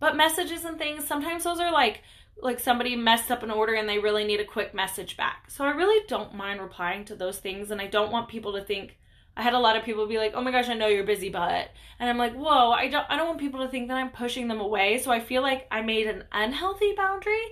But 0.00 0.16
messages 0.16 0.64
and 0.64 0.78
things, 0.78 1.06
sometimes 1.06 1.44
those 1.44 1.60
are 1.60 1.72
like 1.72 2.02
like 2.42 2.58
somebody 2.58 2.96
messed 2.96 3.30
up 3.30 3.42
an 3.42 3.50
order 3.50 3.74
and 3.74 3.88
they 3.88 3.98
really 3.98 4.24
need 4.24 4.40
a 4.40 4.44
quick 4.44 4.74
message 4.74 5.16
back. 5.16 5.50
So 5.50 5.64
I 5.64 5.70
really 5.70 6.04
don't 6.08 6.34
mind 6.34 6.60
replying 6.60 7.04
to 7.06 7.14
those 7.14 7.38
things 7.38 7.70
and 7.70 7.80
I 7.80 7.86
don't 7.86 8.10
want 8.10 8.28
people 8.28 8.52
to 8.54 8.64
think 8.64 8.98
I 9.36 9.42
had 9.42 9.54
a 9.54 9.58
lot 9.58 9.76
of 9.76 9.84
people 9.84 10.06
be 10.06 10.18
like, 10.18 10.32
"Oh 10.34 10.42
my 10.42 10.52
gosh, 10.52 10.68
I 10.68 10.74
know 10.74 10.86
you're 10.86 11.04
busy, 11.04 11.28
but," 11.28 11.70
and 11.98 12.08
I'm 12.08 12.18
like, 12.18 12.34
"Whoa, 12.34 12.70
I 12.70 12.88
don't, 12.88 13.06
I 13.08 13.16
don't 13.16 13.26
want 13.26 13.40
people 13.40 13.60
to 13.60 13.68
think 13.68 13.88
that 13.88 13.96
I'm 13.96 14.10
pushing 14.10 14.46
them 14.48 14.60
away." 14.60 14.98
So 14.98 15.10
I 15.10 15.18
feel 15.20 15.42
like 15.42 15.66
I 15.70 15.82
made 15.82 16.06
an 16.06 16.24
unhealthy 16.30 16.92
boundary 16.96 17.42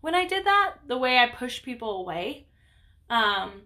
when 0.00 0.14
I 0.14 0.26
did 0.26 0.44
that, 0.44 0.74
the 0.86 0.98
way 0.98 1.18
I 1.18 1.28
push 1.28 1.62
people 1.62 2.00
away. 2.00 2.46
Um, 3.10 3.62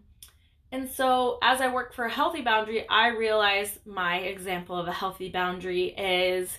and 0.73 0.91
so, 0.91 1.39
as 1.43 1.61
I 1.61 1.73
work 1.73 1.93
for 1.93 2.05
a 2.05 2.11
healthy 2.11 2.43
boundary, 2.43 2.89
I 2.89 3.09
realize 3.09 3.79
my 3.87 4.19
example 4.19 4.79
of 4.79 4.89
a 4.89 4.93
healthy 4.93 5.29
boundary 5.29 5.87
is 5.89 6.59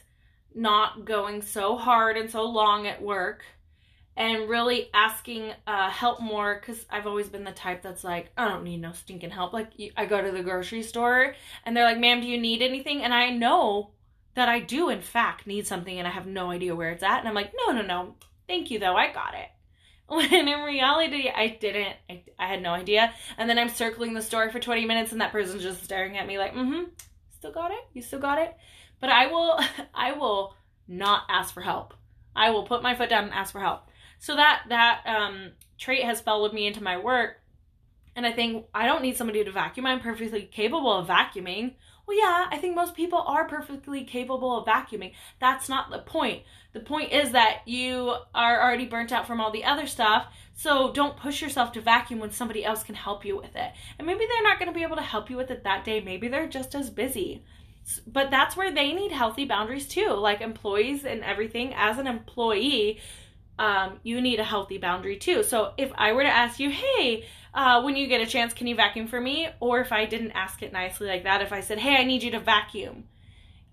not 0.56 1.06
going 1.06 1.42
so 1.42 1.78
hard 1.78 2.18
and 2.18 2.32
so 2.32 2.44
long 2.44 2.88
at 2.88 3.02
work 3.02 3.44
and 4.16 4.50
really 4.50 4.90
asking 4.94 5.54
uh, 5.68 5.90
help 5.90 6.20
more 6.20 6.60
because 6.60 6.84
I've 6.90 7.06
always 7.06 7.30
been 7.30 7.44
the 7.44 7.52
type 7.52 7.84
that's 7.84 8.04
like, 8.04 8.32
I 8.36 8.48
don't 8.48 8.64
need 8.64 8.82
no 8.82 8.92
stinking 8.92 9.30
help. 9.30 9.54
Like, 9.54 9.72
I 9.96 10.06
go 10.06 10.22
to 10.22 10.32
the 10.32 10.42
grocery 10.42 10.82
store 10.82 11.36
and 11.64 11.78
they're 11.78 11.84
like, 11.84 12.00
ma'am, 12.00 12.22
do 12.22 12.28
you 12.28 12.40
need 12.40 12.64
anything? 12.64 13.04
And 13.04 13.14
I 13.14 13.30
know 13.30 13.92
that 14.34 14.50
I 14.50 14.60
do, 14.60 14.90
in 14.90 15.02
fact, 15.02 15.46
need 15.46 15.68
something 15.68 15.98
and 15.98 16.08
I 16.08 16.12
have 16.12 16.26
no 16.26 16.50
idea 16.50 16.76
where 16.76 16.92
it's 16.92 17.04
at. 17.04 17.20
And 17.20 17.28
I'm 17.28 17.36
like, 17.36 17.54
no, 17.66 17.74
no, 17.74 17.84
no. 17.84 18.16
Thank 18.48 18.72
you, 18.72 18.80
though. 18.80 18.96
I 18.96 19.12
got 19.12 19.36
it. 19.36 19.50
when 20.10 20.48
in 20.48 20.62
reality 20.62 21.30
I 21.30 21.58
didn't. 21.60 21.96
I, 22.10 22.24
I, 22.40 22.48
had 22.48 22.62
no 22.62 22.72
idea. 22.72 23.14
And 23.38 23.50
then 23.50 23.60
I'm 23.60 23.68
circling 23.68 24.14
the 24.14 24.22
store 24.22 24.50
for 24.50 24.60
20 24.60 24.86
minutes 24.86 25.12
and 25.12 25.20
that 25.20 25.34
person's 25.34 25.62
just 25.62 25.84
staring 25.84 26.18
at 26.18 26.26
me 26.26 26.38
like, 26.38 26.54
mm-hmm, 26.54 26.84
still 27.36 27.52
got 27.52 27.72
it? 27.72 27.86
You 27.94 28.02
still 28.02 28.20
got 28.20 28.40
it? 28.40 28.56
But 29.02 29.10
I 29.10 29.28
will 29.28 29.60
I 29.94 30.14
will 30.14 30.56
not 30.88 31.24
ask 31.30 31.54
for 31.54 31.62
help. 31.62 31.94
I 32.36 32.52
will 32.52 32.64
put 32.64 32.84
my 32.84 32.96
foot 32.96 33.10
down 33.10 33.26
and 33.26 33.34
ask 33.34 33.52
for 33.52 33.60
help. 33.60 33.90
So 34.20 34.36
that 34.36 34.64
that 34.70 35.02
um, 35.06 35.52
trait 35.78 36.04
has 36.04 36.22
followed 36.22 36.54
me 36.54 36.68
into 36.68 36.82
my 36.82 36.98
work. 36.98 37.42
And 38.16 38.26
I 38.26 38.32
think 38.32 38.66
I 38.74 38.86
don't 38.86 39.02
need 39.02 39.18
somebody 39.18 39.44
to 39.44 39.52
vacuum. 39.52 39.86
I'm 39.86 40.00
perfectly 40.00 40.44
capable 40.44 40.94
of 40.94 41.08
vacuuming. 41.08 41.74
Well, 42.08 42.18
yeah, 42.18 42.48
I 42.50 42.58
think 42.58 42.74
most 42.74 42.96
people 42.96 43.20
are 43.20 43.50
perfectly 43.50 44.06
capable 44.06 44.58
of 44.58 44.66
vacuuming. 44.66 45.12
That's 45.40 45.68
not 45.68 45.90
the 45.90 46.00
point. 46.00 46.44
The 46.72 46.80
point 46.80 47.12
is 47.12 47.34
that 47.34 47.68
you 47.68 48.16
are 48.34 48.62
already 48.62 48.86
burnt 48.86 49.12
out 49.12 49.28
from 49.28 49.42
all 49.42 49.52
the 49.52 49.66
other 49.66 49.86
stuff, 49.88 50.28
so 50.56 50.94
don't 50.94 51.18
push 51.18 51.42
yourself 51.42 51.74
to 51.74 51.82
vacuum 51.82 52.22
when 52.22 52.32
somebody 52.32 52.64
else 52.64 52.82
can 52.84 52.96
help 52.96 53.26
you 53.26 53.36
with 53.36 53.56
it. 53.58 53.72
And 53.98 54.08
maybe 54.08 54.26
they're 54.26 54.44
not 54.44 54.58
going 54.58 54.72
to 54.72 54.78
be 54.78 54.84
able 54.84 54.96
to 54.96 55.02
help 55.02 55.30
you 55.30 55.36
with 55.36 55.52
it 55.52 55.66
that 55.66 55.84
day. 55.84 56.00
Maybe 56.00 56.30
they're 56.30 56.48
just 56.48 56.74
as 56.76 56.90
busy. 56.90 57.44
But 58.06 58.32
that's 58.32 58.56
where 58.56 58.72
they 58.72 58.94
need 58.94 59.12
healthy 59.12 59.44
boundaries 59.44 59.88
too. 59.88 60.12
Like 60.12 60.40
employees 60.40 61.04
and 61.04 61.24
everything, 61.24 61.74
as 61.74 61.98
an 61.98 62.08
employee, 62.08 63.02
um, 63.60 64.00
you 64.04 64.22
need 64.22 64.40
a 64.40 64.44
healthy 64.44 64.78
boundary 64.78 65.18
too. 65.18 65.44
So 65.44 65.74
if 65.78 65.92
I 65.96 66.14
were 66.14 66.24
to 66.24 66.30
ask 66.30 66.60
you, 66.60 66.70
hey, 66.70 67.26
uh, 67.54 67.82
when 67.82 67.96
you 67.96 68.08
get 68.08 68.22
a 68.22 68.26
chance, 68.26 68.54
can 68.54 68.68
you 68.68 68.76
vacuum 68.76 69.08
for 69.08 69.20
me? 69.20 69.50
Or 69.60 69.80
if 69.80 69.92
I 69.92 70.06
didn't 70.06 70.32
ask 70.32 70.62
it 70.62 70.72
nicely 70.72 71.08
like 71.08 71.24
that, 71.24 71.42
if 71.42 71.52
I 71.52 71.62
said, 71.62 71.80
hey, 71.80 71.96
I 71.96 72.04
need 72.04 72.24
you 72.24 72.32
to 72.32 72.40
vacuum, 72.40 73.06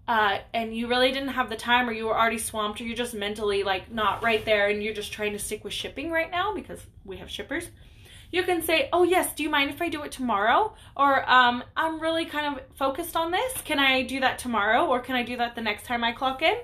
uh, 0.06 0.38
and 0.52 0.76
you 0.76 0.86
really 0.86 1.12
didn't 1.12 1.30
have 1.30 1.48
the 1.48 1.56
time 1.56 1.88
or 1.88 1.92
you 1.92 2.06
were 2.06 2.18
already 2.18 2.38
swamped 2.38 2.80
or 2.80 2.84
you're 2.84 2.96
just 2.96 3.14
mentally 3.14 3.62
like 3.62 3.90
not 3.90 4.22
right 4.22 4.44
there 4.44 4.68
and 4.68 4.82
you're 4.82 4.94
just 4.94 5.12
trying 5.12 5.32
to 5.32 5.38
stick 5.38 5.64
with 5.64 5.72
shipping 5.72 6.10
right 6.10 6.30
now 6.30 6.54
because 6.54 6.78
we 7.04 7.16
have 7.16 7.30
shippers, 7.30 7.68
you 8.30 8.42
can 8.42 8.62
say, 8.62 8.88
oh 8.92 9.04
yes, 9.04 9.34
do 9.34 9.42
you 9.42 9.48
mind 9.48 9.70
if 9.70 9.80
I 9.80 9.88
do 9.88 10.02
it 10.02 10.12
tomorrow? 10.12 10.74
Or 10.96 11.28
um, 11.30 11.64
I'm 11.76 12.00
really 12.00 12.26
kind 12.26 12.54
of 12.54 12.62
focused 12.76 13.16
on 13.16 13.30
this. 13.30 13.52
Can 13.62 13.78
I 13.78 14.02
do 14.02 14.20
that 14.20 14.38
tomorrow? 14.38 14.86
Or 14.86 15.00
can 15.00 15.14
I 15.14 15.22
do 15.22 15.36
that 15.38 15.54
the 15.54 15.62
next 15.62 15.86
time 15.86 16.04
I 16.04 16.12
clock 16.12 16.42
in? 16.42 16.56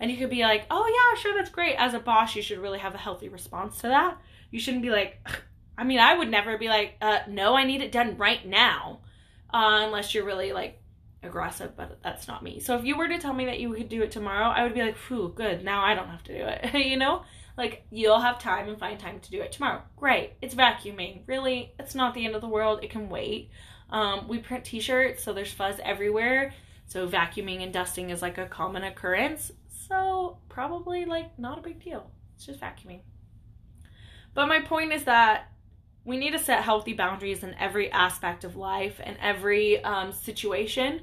And 0.00 0.10
you 0.10 0.16
could 0.16 0.30
be 0.30 0.42
like, 0.42 0.66
oh 0.70 0.86
yeah, 0.86 1.20
sure, 1.20 1.34
that's 1.34 1.50
great. 1.50 1.76
As 1.76 1.94
a 1.94 2.00
boss, 2.00 2.34
you 2.34 2.42
should 2.42 2.58
really 2.58 2.78
have 2.78 2.94
a 2.94 2.98
healthy 2.98 3.28
response 3.28 3.76
to 3.82 3.88
that. 3.88 4.16
You 4.50 4.58
shouldn't 4.58 4.82
be 4.82 4.90
like, 4.90 5.18
I 5.78 5.84
mean, 5.84 6.00
I 6.00 6.16
would 6.16 6.30
never 6.30 6.58
be 6.58 6.68
like, 6.68 6.94
uh, 7.00 7.20
no, 7.28 7.54
I 7.54 7.64
need 7.64 7.82
it 7.82 7.92
done 7.92 8.16
right 8.16 8.44
now. 8.44 9.00
Uh, 9.52 9.82
unless 9.84 10.14
you're 10.14 10.24
really 10.24 10.52
like 10.52 10.80
aggressive, 11.22 11.76
but 11.76 12.02
that's 12.02 12.28
not 12.28 12.42
me. 12.42 12.60
So 12.60 12.76
if 12.76 12.84
you 12.84 12.96
were 12.96 13.08
to 13.08 13.18
tell 13.18 13.34
me 13.34 13.44
that 13.46 13.60
you 13.60 13.72
could 13.74 13.88
do 13.88 14.02
it 14.02 14.10
tomorrow, 14.10 14.48
I 14.48 14.62
would 14.62 14.74
be 14.74 14.82
like, 14.82 14.96
phew, 14.96 15.32
good. 15.34 15.64
Now 15.64 15.84
I 15.84 15.94
don't 15.94 16.08
have 16.08 16.24
to 16.24 16.36
do 16.36 16.44
it. 16.44 16.74
you 16.86 16.96
know? 16.96 17.24
Like, 17.56 17.84
you'll 17.90 18.20
have 18.20 18.38
time 18.38 18.68
and 18.68 18.78
find 18.78 18.98
time 18.98 19.20
to 19.20 19.30
do 19.30 19.42
it 19.42 19.52
tomorrow. 19.52 19.82
Great. 19.96 20.32
It's 20.40 20.54
vacuuming. 20.54 21.22
Really, 21.26 21.74
it's 21.78 21.94
not 21.94 22.14
the 22.14 22.24
end 22.24 22.34
of 22.34 22.40
the 22.40 22.48
world. 22.48 22.80
It 22.82 22.90
can 22.90 23.10
wait. 23.10 23.50
Um, 23.90 24.28
we 24.28 24.38
print 24.38 24.64
t 24.64 24.80
shirts, 24.80 25.22
so 25.22 25.32
there's 25.32 25.52
fuzz 25.52 25.76
everywhere. 25.84 26.54
So 26.86 27.06
vacuuming 27.06 27.62
and 27.62 27.72
dusting 27.72 28.10
is 28.10 28.22
like 28.22 28.38
a 28.38 28.46
common 28.46 28.84
occurrence. 28.84 29.52
So 29.90 30.38
probably 30.48 31.04
like 31.04 31.36
not 31.38 31.58
a 31.58 31.62
big 31.62 31.82
deal. 31.82 32.10
It's 32.36 32.46
just 32.46 32.60
vacuuming. 32.60 33.00
But 34.34 34.46
my 34.46 34.60
point 34.60 34.92
is 34.92 35.04
that 35.04 35.48
we 36.04 36.16
need 36.16 36.30
to 36.30 36.38
set 36.38 36.62
healthy 36.62 36.92
boundaries 36.92 37.42
in 37.42 37.54
every 37.58 37.90
aspect 37.90 38.44
of 38.44 38.56
life 38.56 39.00
and 39.02 39.16
every 39.20 39.82
um, 39.82 40.12
situation. 40.12 41.00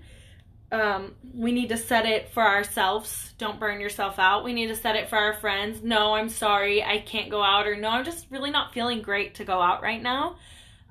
Um, 0.71 1.15
we 1.33 1.51
need 1.51 1.69
to 1.69 1.77
set 1.77 2.05
it 2.05 2.29
for 2.29 2.43
ourselves. 2.43 3.33
Don't 3.37 3.59
burn 3.59 3.79
yourself 3.79 4.19
out. 4.19 4.43
We 4.43 4.53
need 4.53 4.67
to 4.67 4.75
set 4.75 4.95
it 4.95 5.09
for 5.09 5.17
our 5.17 5.33
friends. 5.33 5.83
No, 5.83 6.15
I'm 6.15 6.29
sorry, 6.29 6.83
I 6.83 6.99
can't 6.99 7.29
go 7.29 7.43
out, 7.43 7.67
or 7.67 7.75
no, 7.75 7.89
I'm 7.89 8.05
just 8.05 8.27
really 8.31 8.51
not 8.51 8.73
feeling 8.73 9.01
great 9.01 9.35
to 9.35 9.45
go 9.45 9.61
out 9.61 9.81
right 9.81 10.01
now. 10.01 10.37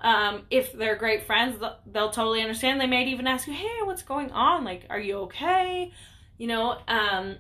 Um, 0.01 0.43
if 0.51 0.73
they're 0.73 0.97
great 0.97 1.25
friends, 1.25 1.59
they'll 1.87 2.11
totally 2.11 2.43
understand. 2.43 2.81
They 2.81 2.87
might 2.87 3.09
even 3.09 3.27
ask 3.27 3.47
you, 3.47 3.55
"Hey, 3.55 3.83
what's 3.83 4.03
going 4.03 4.31
on? 4.31 4.65
Like, 4.65 4.87
are 4.91 5.01
you 5.01 5.21
okay?" 5.21 5.93
You 6.37 6.47
know. 6.47 6.79
Um, 6.87 7.37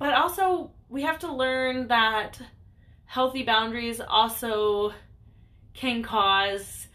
but 0.00 0.14
also, 0.14 0.72
we 0.88 1.02
have 1.02 1.20
to 1.20 1.32
learn 1.32 1.86
that 1.88 2.40
healthy 3.04 3.42
boundaries 3.42 4.00
also 4.00 4.94
can 5.74 6.02
cause 6.02 6.88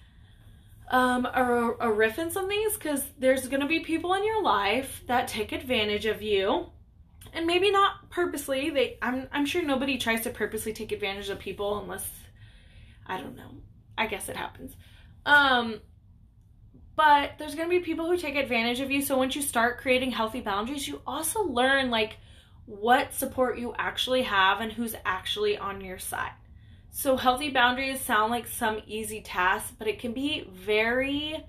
um, 0.90 1.26
a, 1.26 1.74
a 1.80 1.92
riff 1.92 2.20
in 2.20 2.32
some 2.32 2.48
things 2.48 2.74
because 2.74 3.04
there's 3.20 3.48
going 3.48 3.62
to 3.62 3.68
be 3.68 3.80
people 3.80 4.14
in 4.14 4.26
your 4.26 4.42
life 4.42 5.04
that 5.08 5.28
take 5.28 5.52
advantage 5.52 6.06
of 6.08 6.22
you. 6.22 6.72
And 7.32 7.46
maybe 7.46 7.70
not 7.70 8.10
purposely 8.10 8.70
they 8.70 8.98
I'm, 9.02 9.28
I'm 9.32 9.46
sure 9.46 9.62
nobody 9.62 9.98
tries 9.98 10.22
to 10.22 10.30
purposely 10.30 10.74
take 10.74 10.92
advantage 10.92 11.30
of 11.30 11.38
people 11.38 11.80
unless 11.80 12.10
i 13.06 13.18
don't 13.18 13.36
know. 13.36 13.52
I 13.98 14.08
guess 14.08 14.30
it 14.30 14.38
happens. 14.38 14.76
Um 15.26 15.82
but 16.96 17.34
there's 17.38 17.56
going 17.56 17.70
to 17.70 17.78
be 17.78 17.84
people 17.84 18.08
who 18.08 18.16
take 18.16 18.38
advantage 18.38 18.80
of 18.80 18.90
you. 18.90 19.02
So 19.02 19.18
once 19.18 19.36
you 19.36 19.42
start 19.42 19.80
creating 19.80 20.12
healthy 20.12 20.40
boundaries 20.40 20.88
you 20.88 21.02
also 21.06 21.44
learn 21.44 21.90
like 21.90 22.18
what 22.66 23.14
support 23.14 23.58
you 23.58 23.74
actually 23.78 24.24
have 24.24 24.60
and 24.60 24.74
who's 24.74 24.96
actually 25.06 25.58
on 25.58 25.82
your 25.82 26.00
side 26.00 26.32
so, 26.98 27.18
healthy 27.18 27.50
boundaries 27.50 28.00
sound 28.00 28.32
like 28.32 28.48
some 28.48 28.82
easy 28.88 29.20
task, 29.20 29.74
but 29.78 29.90
it 29.90 30.00
can 30.00 30.14
be 30.14 30.50
very 30.50 31.44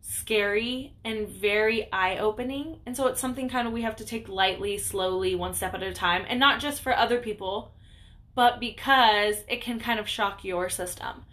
scary 0.00 0.94
and 1.04 1.26
very 1.26 1.92
eye 1.92 2.18
opening. 2.18 2.78
And 2.86 2.96
so, 2.96 3.08
it's 3.08 3.20
something 3.20 3.48
kind 3.48 3.66
of 3.66 3.72
we 3.72 3.82
have 3.82 3.96
to 3.96 4.04
take 4.04 4.28
lightly, 4.28 4.78
slowly, 4.78 5.34
one 5.34 5.54
step 5.54 5.74
at 5.74 5.82
a 5.82 5.92
time, 5.92 6.24
and 6.28 6.38
not 6.38 6.60
just 6.60 6.82
for 6.82 6.96
other 6.96 7.18
people, 7.18 7.74
but 8.36 8.60
because 8.60 9.38
it 9.48 9.60
can 9.60 9.80
kind 9.80 9.98
of 9.98 10.08
shock 10.08 10.44
your 10.44 10.68
system. 10.68 11.24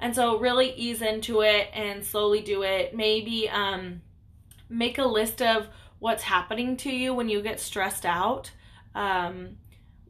And 0.00 0.16
so, 0.16 0.40
really 0.40 0.72
ease 0.72 1.00
into 1.00 1.42
it 1.42 1.68
and 1.72 2.04
slowly 2.04 2.40
do 2.40 2.64
it. 2.64 2.92
Maybe 2.92 3.48
um, 3.48 4.02
make 4.68 4.98
a 4.98 5.04
list 5.04 5.40
of 5.40 5.68
what's 6.00 6.24
happening 6.24 6.76
to 6.78 6.90
you 6.90 7.14
when 7.14 7.28
you 7.28 7.40
get 7.40 7.60
stressed 7.60 8.04
out, 8.04 8.50
um, 8.94 9.56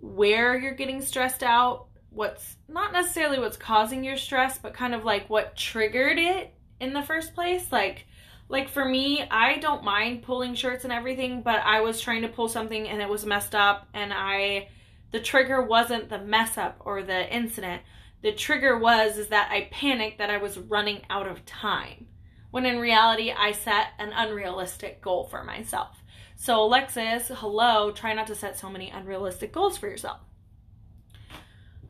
where 0.00 0.58
you're 0.58 0.74
getting 0.74 1.00
stressed 1.00 1.42
out, 1.42 1.86
what's 2.10 2.56
not 2.68 2.92
necessarily 2.92 3.38
what's 3.38 3.56
causing 3.56 4.04
your 4.04 4.16
stress, 4.16 4.58
but 4.58 4.74
kind 4.74 4.94
of 4.94 5.04
like 5.04 5.30
what 5.30 5.56
triggered 5.56 6.18
it 6.18 6.54
in 6.80 6.92
the 6.92 7.02
first 7.02 7.34
place. 7.34 7.70
Like, 7.70 8.06
like 8.48 8.68
for 8.68 8.84
me, 8.84 9.24
I 9.30 9.58
don't 9.58 9.84
mind 9.84 10.22
pulling 10.22 10.54
shirts 10.54 10.84
and 10.84 10.92
everything, 10.92 11.42
but 11.42 11.62
I 11.64 11.80
was 11.80 12.00
trying 12.00 12.22
to 12.22 12.28
pull 12.28 12.48
something 12.48 12.88
and 12.88 13.00
it 13.00 13.08
was 13.08 13.24
messed 13.24 13.54
up, 13.54 13.88
and 13.94 14.12
I, 14.12 14.68
the 15.10 15.20
trigger 15.20 15.62
wasn't 15.62 16.08
the 16.08 16.18
mess 16.18 16.58
up 16.58 16.82
or 16.84 17.02
the 17.02 17.34
incident. 17.34 17.82
The 18.22 18.32
trigger 18.32 18.78
was 18.78 19.18
is 19.18 19.28
that 19.28 19.50
I 19.50 19.68
panicked 19.70 20.18
that 20.18 20.30
I 20.30 20.36
was 20.36 20.58
running 20.58 21.02
out 21.08 21.26
of 21.26 21.44
time. 21.46 22.06
When 22.50 22.66
in 22.66 22.78
reality, 22.78 23.32
I 23.32 23.52
set 23.52 23.88
an 23.98 24.12
unrealistic 24.14 25.00
goal 25.00 25.24
for 25.24 25.42
myself. 25.42 26.02
So, 26.42 26.60
Alexis, 26.64 27.28
hello, 27.32 27.92
try 27.92 28.14
not 28.14 28.26
to 28.26 28.34
set 28.34 28.58
so 28.58 28.68
many 28.68 28.90
unrealistic 28.90 29.52
goals 29.52 29.78
for 29.78 29.86
yourself. 29.86 30.18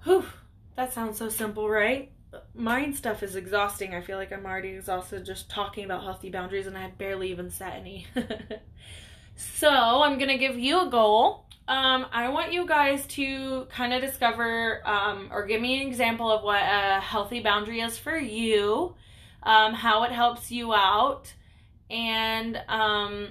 Whew, 0.04 0.26
that 0.76 0.92
sounds 0.92 1.16
so 1.16 1.30
simple, 1.30 1.70
right? 1.70 2.12
Mind 2.54 2.94
stuff 2.94 3.22
is 3.22 3.34
exhausting. 3.34 3.94
I 3.94 4.02
feel 4.02 4.18
like 4.18 4.30
I'm 4.30 4.44
already 4.44 4.68
exhausted 4.68 5.24
just 5.24 5.48
talking 5.48 5.86
about 5.86 6.02
healthy 6.02 6.28
boundaries 6.28 6.66
and 6.66 6.76
I 6.76 6.90
barely 6.90 7.30
even 7.30 7.48
set 7.48 7.76
any. 7.76 8.06
so 9.36 9.70
I'm 9.70 10.18
gonna 10.18 10.36
give 10.36 10.58
you 10.58 10.86
a 10.86 10.90
goal. 10.90 11.46
Um, 11.66 12.04
I 12.12 12.28
want 12.28 12.52
you 12.52 12.66
guys 12.66 13.06
to 13.06 13.64
kind 13.70 13.94
of 13.94 14.02
discover 14.02 14.86
um, 14.86 15.30
or 15.32 15.46
give 15.46 15.62
me 15.62 15.80
an 15.80 15.88
example 15.88 16.30
of 16.30 16.44
what 16.44 16.60
a 16.60 17.00
healthy 17.00 17.40
boundary 17.40 17.80
is 17.80 17.96
for 17.96 18.18
you, 18.18 18.96
um, 19.44 19.72
how 19.72 20.02
it 20.02 20.12
helps 20.12 20.52
you 20.52 20.74
out, 20.74 21.32
and 21.88 22.60
um, 22.68 23.28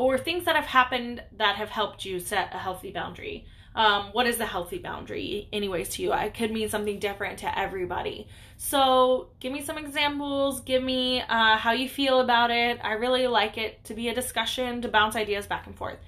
or 0.00 0.16
things 0.16 0.46
that 0.46 0.56
have 0.56 0.64
happened 0.64 1.22
that 1.36 1.56
have 1.56 1.68
helped 1.68 2.06
you 2.06 2.18
set 2.18 2.54
a 2.54 2.56
healthy 2.56 2.90
boundary. 2.90 3.44
Um, 3.74 4.06
what 4.12 4.26
is 4.26 4.40
a 4.40 4.46
healthy 4.46 4.78
boundary? 4.78 5.46
Anyways 5.52 5.90
to 5.90 6.02
you 6.02 6.14
it 6.14 6.32
could 6.32 6.50
mean 6.50 6.70
something 6.70 6.98
different 6.98 7.40
to 7.40 7.58
everybody. 7.58 8.26
So 8.56 9.28
give 9.40 9.52
me 9.52 9.60
some 9.60 9.76
examples. 9.76 10.62
Give 10.62 10.82
me 10.82 11.20
uh, 11.20 11.58
how 11.58 11.72
you 11.72 11.86
feel 11.86 12.20
about 12.20 12.50
it. 12.50 12.80
I 12.82 12.92
really 12.92 13.26
like 13.26 13.58
it 13.58 13.84
to 13.84 13.94
be 13.94 14.08
a 14.08 14.14
discussion 14.14 14.80
to 14.80 14.88
bounce 14.88 15.16
ideas 15.16 15.46
back 15.46 15.66
and 15.66 15.76
forth. 15.76 15.98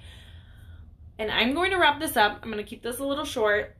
And 1.19 1.29
i'm 1.29 1.53
going 1.53 1.69
to 1.69 1.77
wrap 1.77 1.99
this 1.99 2.17
up. 2.17 2.39
I'm 2.41 2.51
going 2.51 2.63
to 2.63 2.67
keep 2.67 2.81
this 2.81 2.97
a 2.97 3.05
little 3.05 3.25
short. 3.25 3.77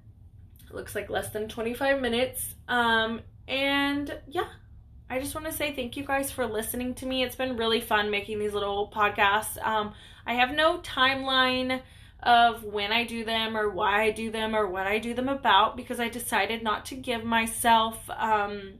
It 0.69 0.75
looks 0.75 0.93
like 0.93 1.09
less 1.09 1.29
than 1.29 1.49
25 1.49 1.99
minutes. 1.99 2.53
Um, 2.67 3.21
and 3.47 4.15
yeah 4.27 4.45
I 5.09 5.19
just 5.19 5.35
want 5.35 5.47
to 5.47 5.53
say 5.53 5.73
thank 5.73 5.95
you 5.95 6.03
guys 6.03 6.31
for 6.31 6.45
listening 6.45 6.95
to 6.95 7.05
me. 7.05 7.23
It's 7.23 7.35
been 7.35 7.57
really 7.57 7.81
fun 7.81 8.09
making 8.09 8.39
these 8.39 8.53
little 8.53 8.89
podcasts. 8.89 9.63
Um, 9.63 9.93
I 10.25 10.33
have 10.33 10.51
no 10.51 10.79
timeline 10.79 11.81
of 12.23 12.63
when 12.63 12.91
I 12.91 13.03
do 13.03 13.25
them 13.25 13.55
or 13.57 13.69
why 13.69 14.03
I 14.03 14.11
do 14.11 14.31
them 14.31 14.55
or 14.55 14.67
what 14.67 14.87
I 14.87 14.97
do 14.97 15.13
them 15.13 15.27
about 15.27 15.75
because 15.75 15.99
I 15.99 16.07
decided 16.07 16.63
not 16.63 16.85
to 16.85 16.95
give 16.95 17.23
myself 17.23 18.09
um 18.09 18.75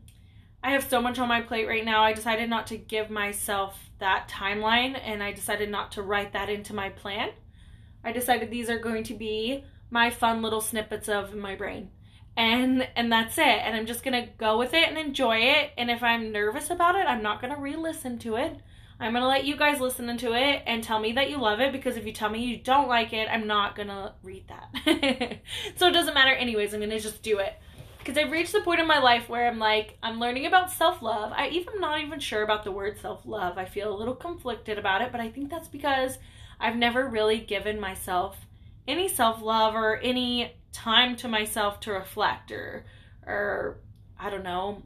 I 0.63 0.71
have 0.71 0.88
so 0.89 1.01
much 1.01 1.19
on 1.19 1.27
my 1.27 1.41
plate 1.41 1.67
right 1.67 1.83
now. 1.83 2.03
I 2.03 2.13
decided 2.13 2.49
not 2.49 2.67
to 2.67 2.77
give 2.77 3.09
myself 3.09 3.77
that 3.99 4.29
timeline 4.29 4.97
and 5.03 5.21
I 5.21 5.33
decided 5.33 5.69
not 5.69 5.91
to 5.93 6.01
write 6.01 6.31
that 6.31 6.49
into 6.49 6.73
my 6.73 6.88
plan. 6.88 7.31
I 8.01 8.13
decided 8.13 8.49
these 8.49 8.69
are 8.69 8.79
going 8.79 9.03
to 9.03 9.13
be 9.13 9.65
my 9.89 10.09
fun 10.09 10.41
little 10.41 10.62
snippets 10.62 11.09
of 11.09 11.36
my 11.36 11.55
brain. 11.55 11.89
And 12.35 12.87
and 12.95 13.11
that's 13.11 13.37
it. 13.37 13.43
And 13.43 13.75
I'm 13.75 13.85
just 13.85 14.03
to 14.13 14.31
go 14.37 14.57
with 14.57 14.73
it 14.73 14.87
and 14.87 14.97
enjoy 14.97 15.37
it. 15.37 15.71
And 15.77 15.91
if 15.91 16.01
I'm 16.01 16.31
nervous 16.31 16.69
about 16.69 16.95
it, 16.95 17.05
I'm 17.05 17.21
not 17.21 17.41
to 17.53 17.61
re-listen 17.61 18.17
to 18.19 18.35
it. 18.37 18.57
I'm 18.99 19.13
gonna 19.13 19.27
let 19.27 19.45
you 19.45 19.57
guys 19.57 19.81
listen 19.81 20.09
into 20.09 20.33
it 20.33 20.63
and 20.65 20.83
tell 20.83 20.99
me 20.99 21.13
that 21.13 21.29
you 21.29 21.37
love 21.37 21.59
it 21.59 21.71
because 21.71 21.97
if 21.97 22.05
you 22.05 22.13
tell 22.13 22.29
me 22.29 22.43
you 22.45 22.57
don't 22.57 22.87
like 22.87 23.11
it, 23.11 23.27
I'm 23.29 23.47
not 23.47 23.75
gonna 23.75 24.13
read 24.23 24.47
that. 24.47 25.39
so 25.75 25.87
it 25.87 25.91
doesn't 25.91 26.13
matter, 26.13 26.33
anyways. 26.33 26.73
I'm 26.73 26.79
gonna 26.79 26.99
just 26.99 27.21
do 27.21 27.39
it 27.39 27.53
because 27.99 28.17
I've 28.17 28.31
reached 28.31 28.51
the 28.51 28.61
point 28.61 28.81
in 28.81 28.87
my 28.87 28.99
life 28.99 29.29
where 29.29 29.47
I'm 29.47 29.59
like, 29.59 29.97
I'm 30.03 30.19
learning 30.19 30.45
about 30.45 30.71
self 30.71 31.01
love. 31.01 31.33
I 31.35 31.49
even 31.49 31.79
not 31.79 32.01
even 32.01 32.19
sure 32.19 32.43
about 32.43 32.63
the 32.63 32.71
word 32.71 32.97
self 32.99 33.25
love. 33.25 33.57
I 33.57 33.65
feel 33.65 33.93
a 33.93 33.97
little 33.97 34.15
conflicted 34.15 34.77
about 34.77 35.01
it, 35.01 35.11
but 35.11 35.21
I 35.21 35.29
think 35.29 35.49
that's 35.49 35.67
because 35.67 36.17
I've 36.59 36.75
never 36.75 37.07
really 37.07 37.39
given 37.39 37.79
myself 37.79 38.37
any 38.87 39.07
self 39.07 39.41
love 39.41 39.75
or 39.75 39.97
any 39.97 40.53
time 40.71 41.15
to 41.17 41.27
myself 41.27 41.79
to 41.81 41.91
reflect 41.91 42.51
or 42.51 42.85
or 43.25 43.79
I 44.19 44.29
don't 44.29 44.43
know, 44.43 44.83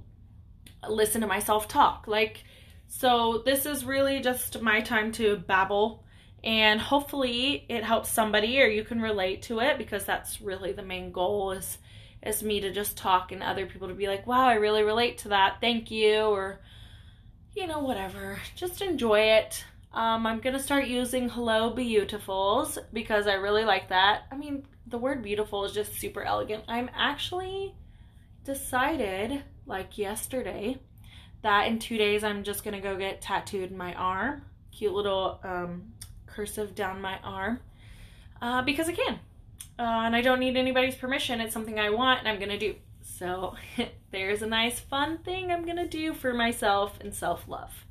listen 0.87 1.21
to 1.21 1.27
myself 1.27 1.67
talk. 1.67 2.05
Like 2.07 2.43
so 2.87 3.41
this 3.45 3.65
is 3.65 3.85
really 3.85 4.21
just 4.21 4.61
my 4.61 4.81
time 4.81 5.11
to 5.13 5.37
babble 5.37 6.05
and 6.43 6.79
hopefully 6.79 7.65
it 7.67 7.83
helps 7.83 8.09
somebody 8.09 8.61
or 8.61 8.67
you 8.67 8.83
can 8.83 9.01
relate 9.01 9.41
to 9.43 9.59
it 9.59 9.77
because 9.77 10.05
that's 10.05 10.39
really 10.39 10.71
the 10.71 10.83
main 10.83 11.11
goal 11.11 11.51
is 11.51 11.77
is 12.23 12.41
me 12.41 12.59
to 12.61 12.71
just 12.71 12.97
talk 12.97 13.31
and 13.31 13.43
other 13.43 13.65
people 13.67 13.87
to 13.87 13.93
be 13.93 14.07
like, 14.07 14.25
"Wow, 14.25 14.47
I 14.47 14.55
really 14.55 14.83
relate 14.83 15.19
to 15.19 15.29
that. 15.29 15.57
Thank 15.61 15.91
you." 15.91 16.21
or 16.21 16.59
you 17.57 17.65
know, 17.65 17.79
whatever. 17.79 18.39
Just 18.55 18.81
enjoy 18.81 19.19
it. 19.19 19.65
Um, 19.93 20.25
I'm 20.25 20.39
gonna 20.39 20.59
start 20.59 20.87
using 20.87 21.29
hello 21.29 21.73
beautifuls 21.73 22.77
because 22.93 23.25
I 23.27 23.33
really 23.33 23.65
like 23.65 23.89
that. 23.89 24.23
I 24.31 24.35
mean, 24.35 24.65
the 24.85 24.97
word 24.97 25.23
beautiful 25.23 25.65
is 25.65 25.73
just 25.73 25.93
super 25.93 26.23
elegant. 26.23 26.63
I'm 26.67 26.89
actually 26.95 27.73
decided 28.43 29.43
like 29.65 29.97
yesterday 29.97 30.77
that 31.41 31.67
in 31.67 31.79
two 31.79 31.97
days 31.97 32.23
I'm 32.23 32.43
just 32.43 32.63
gonna 32.63 32.81
go 32.81 32.97
get 32.97 33.21
tattooed 33.21 33.71
my 33.71 33.93
arm. 33.93 34.43
Cute 34.71 34.93
little 34.93 35.39
um, 35.43 35.93
cursive 36.25 36.75
down 36.75 37.01
my 37.01 37.19
arm 37.23 37.59
uh, 38.41 38.61
because 38.61 38.87
I 38.87 38.93
can. 38.93 39.19
Uh, 39.79 40.05
and 40.05 40.15
I 40.15 40.21
don't 40.21 40.39
need 40.39 40.57
anybody's 40.57 40.95
permission. 40.95 41.41
It's 41.41 41.53
something 41.53 41.79
I 41.79 41.89
want 41.89 42.19
and 42.19 42.27
I'm 42.27 42.39
gonna 42.39 42.59
do. 42.59 42.75
So 43.01 43.55
there's 44.11 44.41
a 44.41 44.47
nice 44.47 44.79
fun 44.79 45.19
thing 45.19 45.51
I'm 45.51 45.65
gonna 45.65 45.87
do 45.87 46.13
for 46.13 46.33
myself 46.33 46.99
and 47.01 47.13
self-love. 47.13 47.86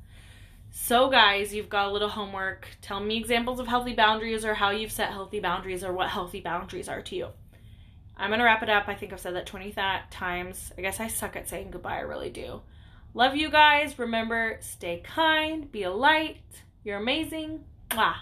So 0.79 1.09
guys, 1.09 1.53
you've 1.53 1.67
got 1.67 1.89
a 1.89 1.91
little 1.91 2.07
homework. 2.07 2.65
Tell 2.81 3.01
me 3.01 3.17
examples 3.17 3.59
of 3.59 3.67
healthy 3.67 3.93
boundaries 3.93 4.45
or 4.45 4.53
how 4.53 4.69
you've 4.69 4.91
set 4.91 5.11
healthy 5.11 5.41
boundaries 5.41 5.83
or 5.83 5.91
what 5.91 6.07
healthy 6.07 6.39
boundaries 6.39 6.87
are 6.87 7.01
to 7.01 7.15
you. 7.15 7.27
I'm 8.15 8.29
gonna 8.29 8.45
wrap 8.45 8.63
it 8.63 8.69
up. 8.69 8.87
I 8.87 8.95
think 8.95 9.11
I've 9.11 9.19
said 9.19 9.35
that 9.35 9.45
20 9.45 9.73
th- 9.73 10.01
times. 10.11 10.71
I 10.77 10.81
guess 10.81 11.01
I 11.01 11.07
suck 11.07 11.35
at 11.35 11.49
saying 11.49 11.71
goodbye. 11.71 11.97
I 11.97 12.01
really 12.01 12.29
do. 12.29 12.61
Love 13.13 13.35
you 13.35 13.49
guys. 13.49 13.99
Remember, 13.99 14.59
stay 14.61 15.03
kind, 15.03 15.69
be 15.69 15.83
a 15.83 15.91
light. 15.91 16.37
You're 16.85 16.99
amazing. 16.99 17.65
Mwah. 17.89 18.15